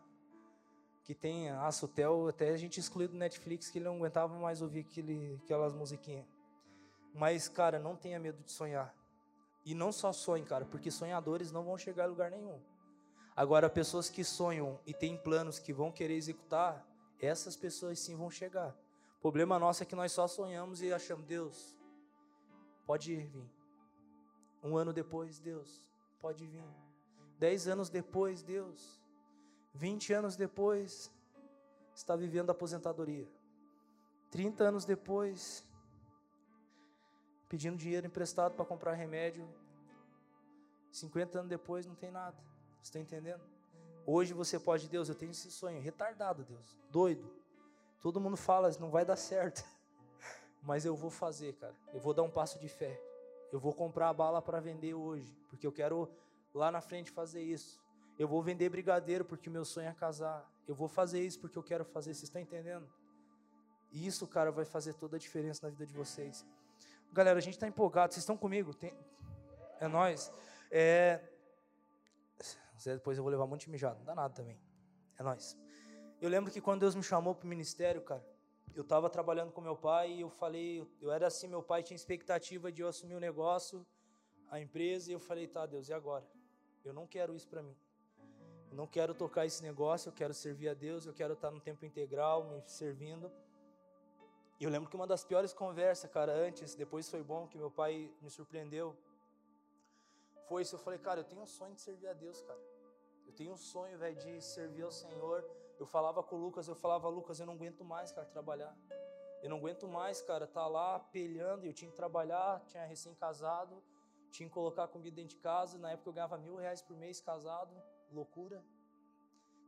[1.04, 4.62] Que tem a Sutel, até a gente excluiu do Netflix que ele não aguentava mais
[4.62, 6.26] ouvir aquele, aquelas musiquinhas.
[7.14, 8.92] Mas, cara, não tenha medo de sonhar.
[9.64, 12.58] E não só sonhe, cara, porque sonhadores não vão chegar a lugar nenhum.
[13.36, 16.86] Agora, pessoas que sonham e têm planos que vão querer executar,
[17.20, 18.76] essas pessoas sim vão chegar.
[19.18, 21.76] O problema nosso é que nós só sonhamos e achamos, Deus,
[22.86, 23.50] pode vir.
[24.62, 25.82] Um ano depois, Deus,
[26.20, 26.64] pode vir.
[27.38, 29.03] Dez anos depois, Deus.
[29.74, 31.10] Vinte anos depois,
[31.92, 33.26] está vivendo a aposentadoria.
[34.30, 35.66] Trinta anos depois,
[37.48, 39.48] pedindo dinheiro emprestado para comprar remédio.
[40.92, 42.36] 50 anos depois não tem nada.
[42.80, 43.42] Você está entendendo?
[44.06, 47.28] Hoje você pode, Deus, eu tenho esse sonho, retardado, Deus, doido.
[48.00, 49.64] Todo mundo fala, não vai dar certo.
[50.62, 51.74] Mas eu vou fazer, cara.
[51.92, 53.00] Eu vou dar um passo de fé.
[53.50, 56.08] Eu vou comprar a bala para vender hoje, porque eu quero
[56.52, 57.83] lá na frente fazer isso.
[58.18, 60.48] Eu vou vender brigadeiro porque meu sonho é casar.
[60.66, 62.14] Eu vou fazer isso porque eu quero fazer.
[62.14, 62.88] Vocês estão entendendo?
[63.90, 66.44] E isso, cara, vai fazer toda a diferença na vida de vocês.
[67.12, 68.12] Galera, a gente está empolgado.
[68.12, 68.72] Vocês estão comigo?
[68.74, 68.92] Tem...
[69.80, 70.32] É nós.
[70.70, 71.20] É...
[72.84, 73.98] Depois eu vou levar um monte de mijado.
[73.98, 74.60] Não dá nada também.
[75.18, 75.56] É nós.
[76.20, 78.24] Eu lembro que quando Deus me chamou para o ministério, cara,
[78.74, 81.94] eu estava trabalhando com meu pai e eu falei, eu era assim, meu pai tinha
[81.94, 83.86] expectativa de eu assumir o um negócio,
[84.50, 86.26] a empresa, e eu falei, tá, Deus, e agora?
[86.84, 87.76] Eu não quero isso para mim.
[88.74, 91.84] Não quero tocar esse negócio, eu quero servir a Deus, eu quero estar no tempo
[91.84, 93.30] integral, me servindo.
[94.58, 97.70] E eu lembro que uma das piores conversas, cara, antes, depois foi bom, que meu
[97.70, 98.96] pai me surpreendeu,
[100.48, 100.74] foi isso.
[100.74, 102.58] Eu falei, cara, eu tenho um sonho de servir a Deus, cara.
[103.24, 105.48] Eu tenho um sonho, velho, de servir ao Senhor.
[105.78, 108.76] Eu falava com o Lucas, eu falava, Lucas, eu não aguento mais, cara, trabalhar.
[109.40, 111.64] Eu não aguento mais, cara, tá lá pelhando.
[111.64, 113.80] Eu tinha que trabalhar, tinha recém-casado,
[114.32, 115.78] tinha que colocar comida dentro de casa.
[115.78, 117.72] Na época eu ganhava mil reais por mês casado,
[118.14, 118.64] loucura.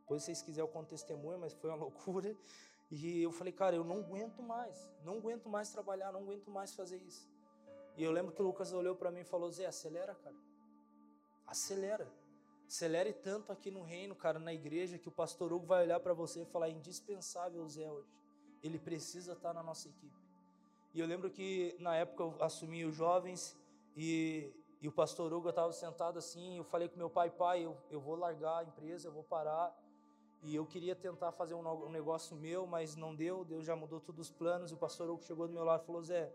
[0.01, 2.37] Depois, vocês quiserem, eu conto testemunho, mas foi uma loucura.
[2.91, 6.73] E eu falei, cara, eu não aguento mais, não aguento mais trabalhar, não aguento mais
[6.75, 7.29] fazer isso.
[7.97, 10.37] E eu lembro que o Lucas olhou para mim e falou: Zé, acelera, cara.
[11.47, 12.09] Acelera.
[12.69, 16.13] Acelere tanto aqui no reino, cara, na igreja, que o pastor Hugo vai olhar para
[16.13, 18.13] você e falar: é indispensável o Zé hoje.
[18.63, 20.15] Ele precisa estar na nossa equipe.
[20.93, 23.57] E eu lembro que na época eu assumi os jovens
[23.97, 24.53] e,
[24.87, 26.59] e o pastor Hugo estava sentado assim.
[26.59, 29.77] Eu falei com meu pai: pai, eu, eu vou largar a empresa, eu vou parar.
[30.45, 33.45] E eu queria tentar fazer um, um negócio meu, mas não deu.
[33.45, 34.71] Deus já mudou todos os planos.
[34.71, 36.33] E o pastor Hugo chegou do meu lado e falou: Zé,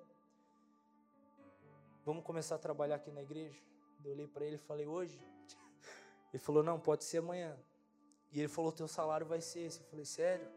[2.03, 3.57] vamos começar a trabalhar aqui na igreja.
[4.03, 5.17] Eu olhei para ele e falei: hoje?
[6.33, 7.57] Ele falou: Não, pode ser amanhã.
[8.33, 9.79] E ele falou: Teu salário vai ser esse.
[9.79, 10.51] Eu falei: Sério?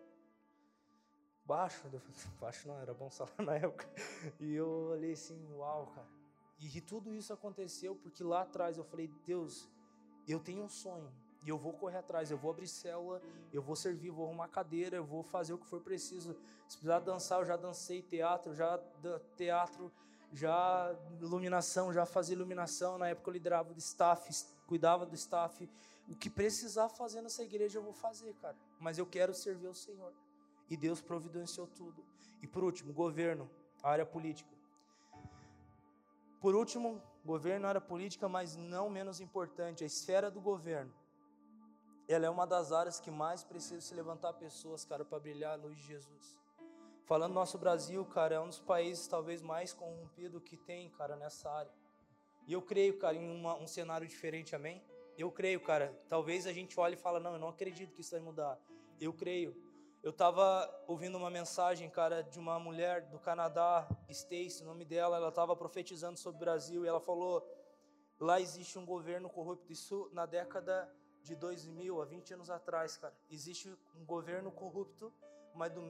[1.44, 1.86] Baixo?
[1.92, 3.88] Eu falei, Baixo não, era bom salário na época.
[4.40, 6.23] E eu olhei assim: Uau, cara.
[6.58, 9.68] E tudo isso aconteceu porque lá atrás eu falei: Deus,
[10.26, 11.12] eu tenho um sonho.
[11.44, 13.20] E eu vou correr atrás, eu vou abrir célula,
[13.52, 16.34] eu vou servir, vou arrumar cadeira, eu vou fazer o que for preciso.
[16.66, 18.78] Se precisar dançar, eu já dancei teatro, já
[19.36, 19.92] teatro,
[20.32, 22.96] já iluminação, já fazia iluminação.
[22.96, 25.68] Na época eu liderava o staff, cuidava do staff,
[26.08, 28.56] O que precisar fazer nessa igreja eu vou fazer, cara.
[28.80, 30.12] Mas eu quero servir o Senhor.
[30.70, 32.04] E Deus providenciou tudo.
[32.42, 33.50] E por último, governo,
[33.82, 34.53] área política.
[36.44, 40.92] Por último, governo, área política, mas não menos importante, a esfera do governo.
[42.06, 45.62] Ela é uma das áreas que mais precisa se levantar pessoas, cara, para brilhar a
[45.62, 46.38] luz de Jesus.
[47.06, 51.50] Falando nosso Brasil, cara, é um dos países talvez mais corrompido que tem, cara, nessa
[51.50, 51.72] área.
[52.46, 54.84] E eu creio, cara, em uma, um cenário diferente, amém?
[55.16, 55.98] Eu creio, cara.
[56.10, 58.60] Talvez a gente olhe e fala, não, eu não acredito que isso vai mudar.
[59.00, 59.56] Eu creio.
[60.04, 65.16] Eu estava ouvindo uma mensagem, cara, de uma mulher do Canadá, Stacy, o nome dela,
[65.16, 67.42] ela estava profetizando sobre o Brasil e ela falou:
[68.20, 69.72] lá existe um governo corrupto.
[69.72, 73.14] Isso na década de 2000, há 20 anos atrás, cara.
[73.30, 75.10] Existe um governo corrupto,
[75.54, 75.80] mas no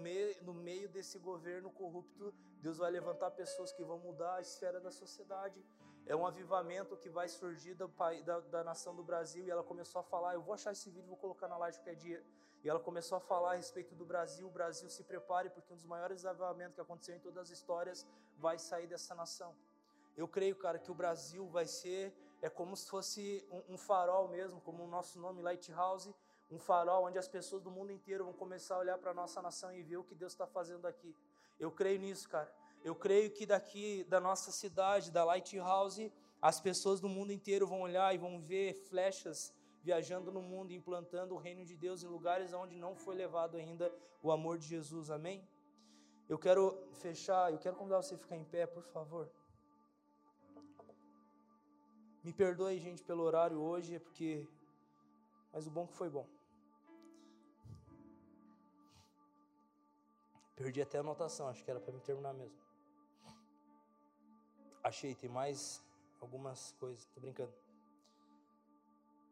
[0.42, 4.92] no meio desse governo corrupto, Deus vai levantar pessoas que vão mudar a esfera da
[4.92, 5.60] sociedade
[6.06, 7.86] é um avivamento que vai surgir da,
[8.24, 9.46] da, da, nação do Brasil.
[9.46, 11.96] E ela começou a falar: Eu vou achar esse vídeo, vou colocar na live qualquer
[11.96, 12.24] dia.
[12.64, 14.48] E ela começou a falar a respeito do Brasil.
[14.48, 18.06] O Brasil se prepare, porque um dos maiores avivamentos que aconteceu em todas as histórias
[18.38, 19.54] vai sair dessa nação.
[20.16, 24.28] Eu creio, cara, que o Brasil vai ser, é como se fosse um, um farol
[24.28, 26.14] mesmo, como o nosso nome, Lighthouse,
[26.50, 29.42] um farol onde as pessoas do mundo inteiro vão começar a olhar para a nossa
[29.42, 31.14] nação e ver o que Deus está fazendo aqui.
[31.60, 32.50] Eu creio nisso, cara.
[32.82, 36.10] Eu creio que daqui da nossa cidade, da Lighthouse,
[36.40, 39.52] as pessoas do mundo inteiro vão olhar e vão ver flechas
[39.84, 43.94] viajando no mundo, implantando o reino de Deus em lugares onde não foi levado ainda
[44.22, 45.10] o amor de Jesus.
[45.10, 45.46] Amém?
[46.26, 46.62] Eu quero
[46.94, 49.30] fechar, eu quero convidar você a ficar em pé, por favor.
[52.24, 54.48] Me perdoe, gente, pelo horário hoje, é porque.
[55.52, 56.26] Mas o bom que foi bom.
[60.56, 62.58] Perdi até a anotação, acho que era para me terminar mesmo.
[64.82, 65.84] Achei, tem mais
[66.22, 67.52] algumas coisas, tô brincando.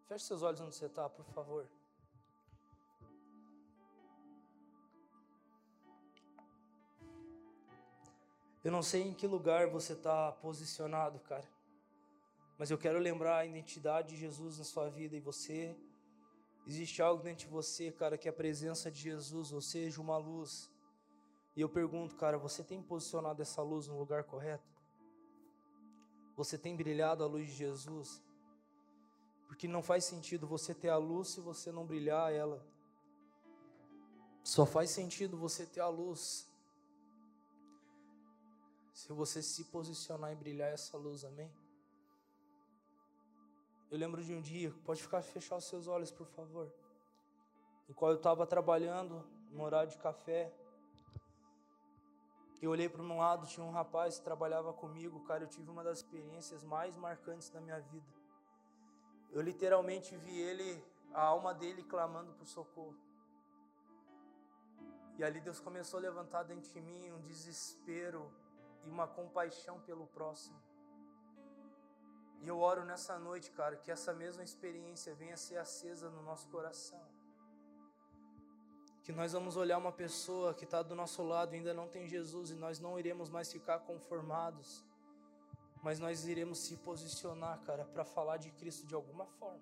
[0.06, 1.66] Feche seus olhos onde você está, por favor.
[8.64, 11.48] Eu não sei em que lugar você está posicionado, cara.
[12.56, 15.76] Mas eu quero lembrar a identidade de Jesus na sua vida e você.
[16.64, 20.16] Existe algo dentro de você, cara, que é a presença de Jesus, ou seja, uma
[20.16, 20.70] luz.
[21.56, 24.70] E eu pergunto, cara, você tem posicionado essa luz no lugar correto?
[26.36, 28.22] Você tem brilhado a luz de Jesus?
[29.52, 32.64] Porque não faz sentido você ter a luz se você não brilhar ela.
[34.42, 36.50] Só faz sentido você ter a luz
[38.94, 41.52] se você se posicionar e brilhar essa luz, amém?
[43.90, 46.72] Eu lembro de um dia, pode ficar fechar os seus olhos, por favor.
[47.90, 50.50] Em qual eu estava trabalhando no horário de café.
[52.62, 55.84] Eu olhei para um lado, tinha um rapaz que trabalhava comigo, cara, eu tive uma
[55.84, 58.21] das experiências mais marcantes da minha vida.
[59.32, 62.96] Eu literalmente vi ele, a alma dele clamando por socorro.
[65.18, 68.30] E ali Deus começou a levantar dentro de mim um desespero
[68.84, 70.60] e uma compaixão pelo próximo.
[72.40, 76.22] E eu oro nessa noite, cara, que essa mesma experiência venha a ser acesa no
[76.22, 77.00] nosso coração
[79.02, 82.06] que nós vamos olhar uma pessoa que está do nosso lado e ainda não tem
[82.06, 84.84] Jesus e nós não iremos mais ficar conformados,
[85.82, 89.60] mas nós iremos se posicionar, cara, para falar de Cristo de alguma forma.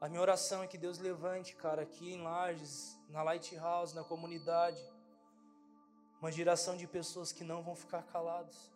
[0.00, 4.78] A minha oração é que Deus levante, cara, aqui em Lages, na Lighthouse, na comunidade,
[6.20, 8.70] uma geração de pessoas que não vão ficar calados.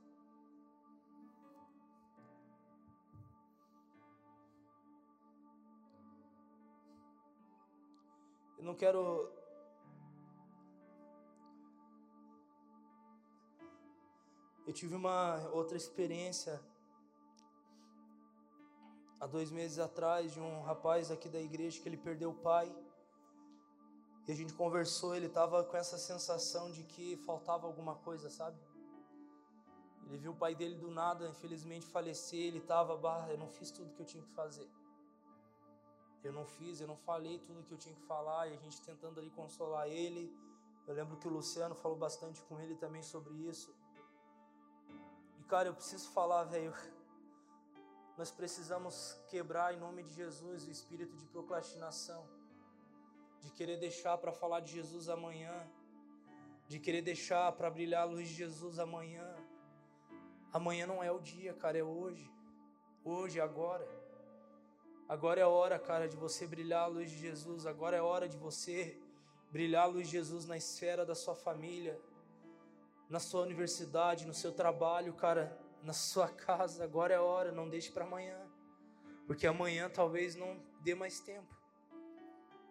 [8.57, 9.31] Eu não quero
[14.65, 16.61] Eu tive uma outra experiência
[19.21, 22.73] há dois meses atrás de um rapaz aqui da igreja que ele perdeu o pai.
[24.27, 28.57] E a gente conversou, ele estava com essa sensação de que faltava alguma coisa, sabe?
[30.07, 32.47] Ele viu o pai dele do nada, infelizmente, falecer.
[32.47, 34.69] Ele estava, barra, eu não fiz tudo que eu tinha que fazer.
[36.23, 38.47] Eu não fiz, eu não falei tudo que eu tinha que falar.
[38.47, 40.33] E a gente tentando ali consolar ele.
[40.87, 43.75] Eu lembro que o Luciano falou bastante com ele também sobre isso.
[45.53, 46.73] Cara, eu preciso falar, velho.
[48.17, 48.95] Nós precisamos
[49.29, 52.27] quebrar em nome de Jesus o espírito de procrastinação,
[53.43, 55.53] de querer deixar para falar de Jesus amanhã,
[56.67, 59.29] de querer deixar para brilhar a luz de Jesus amanhã.
[60.55, 62.33] Amanhã não é o dia, cara, é hoje.
[63.05, 63.87] Hoje, agora.
[65.07, 67.67] Agora é a hora, cara, de você brilhar a luz de Jesus.
[67.67, 68.99] Agora é a hora de você
[69.51, 72.01] brilhar a luz de Jesus na esfera da sua família
[73.13, 76.83] na sua universidade, no seu trabalho, cara, na sua casa.
[76.83, 78.39] Agora é a hora, não deixe para amanhã.
[79.27, 81.55] porque amanhã talvez não dê mais tempo.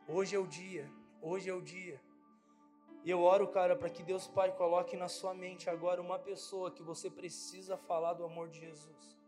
[0.07, 2.01] Hoje é o dia, hoje é o dia.
[3.03, 6.71] E eu oro, cara, para que Deus Pai coloque na sua mente agora uma pessoa
[6.71, 9.20] que você precisa falar do amor de Jesus.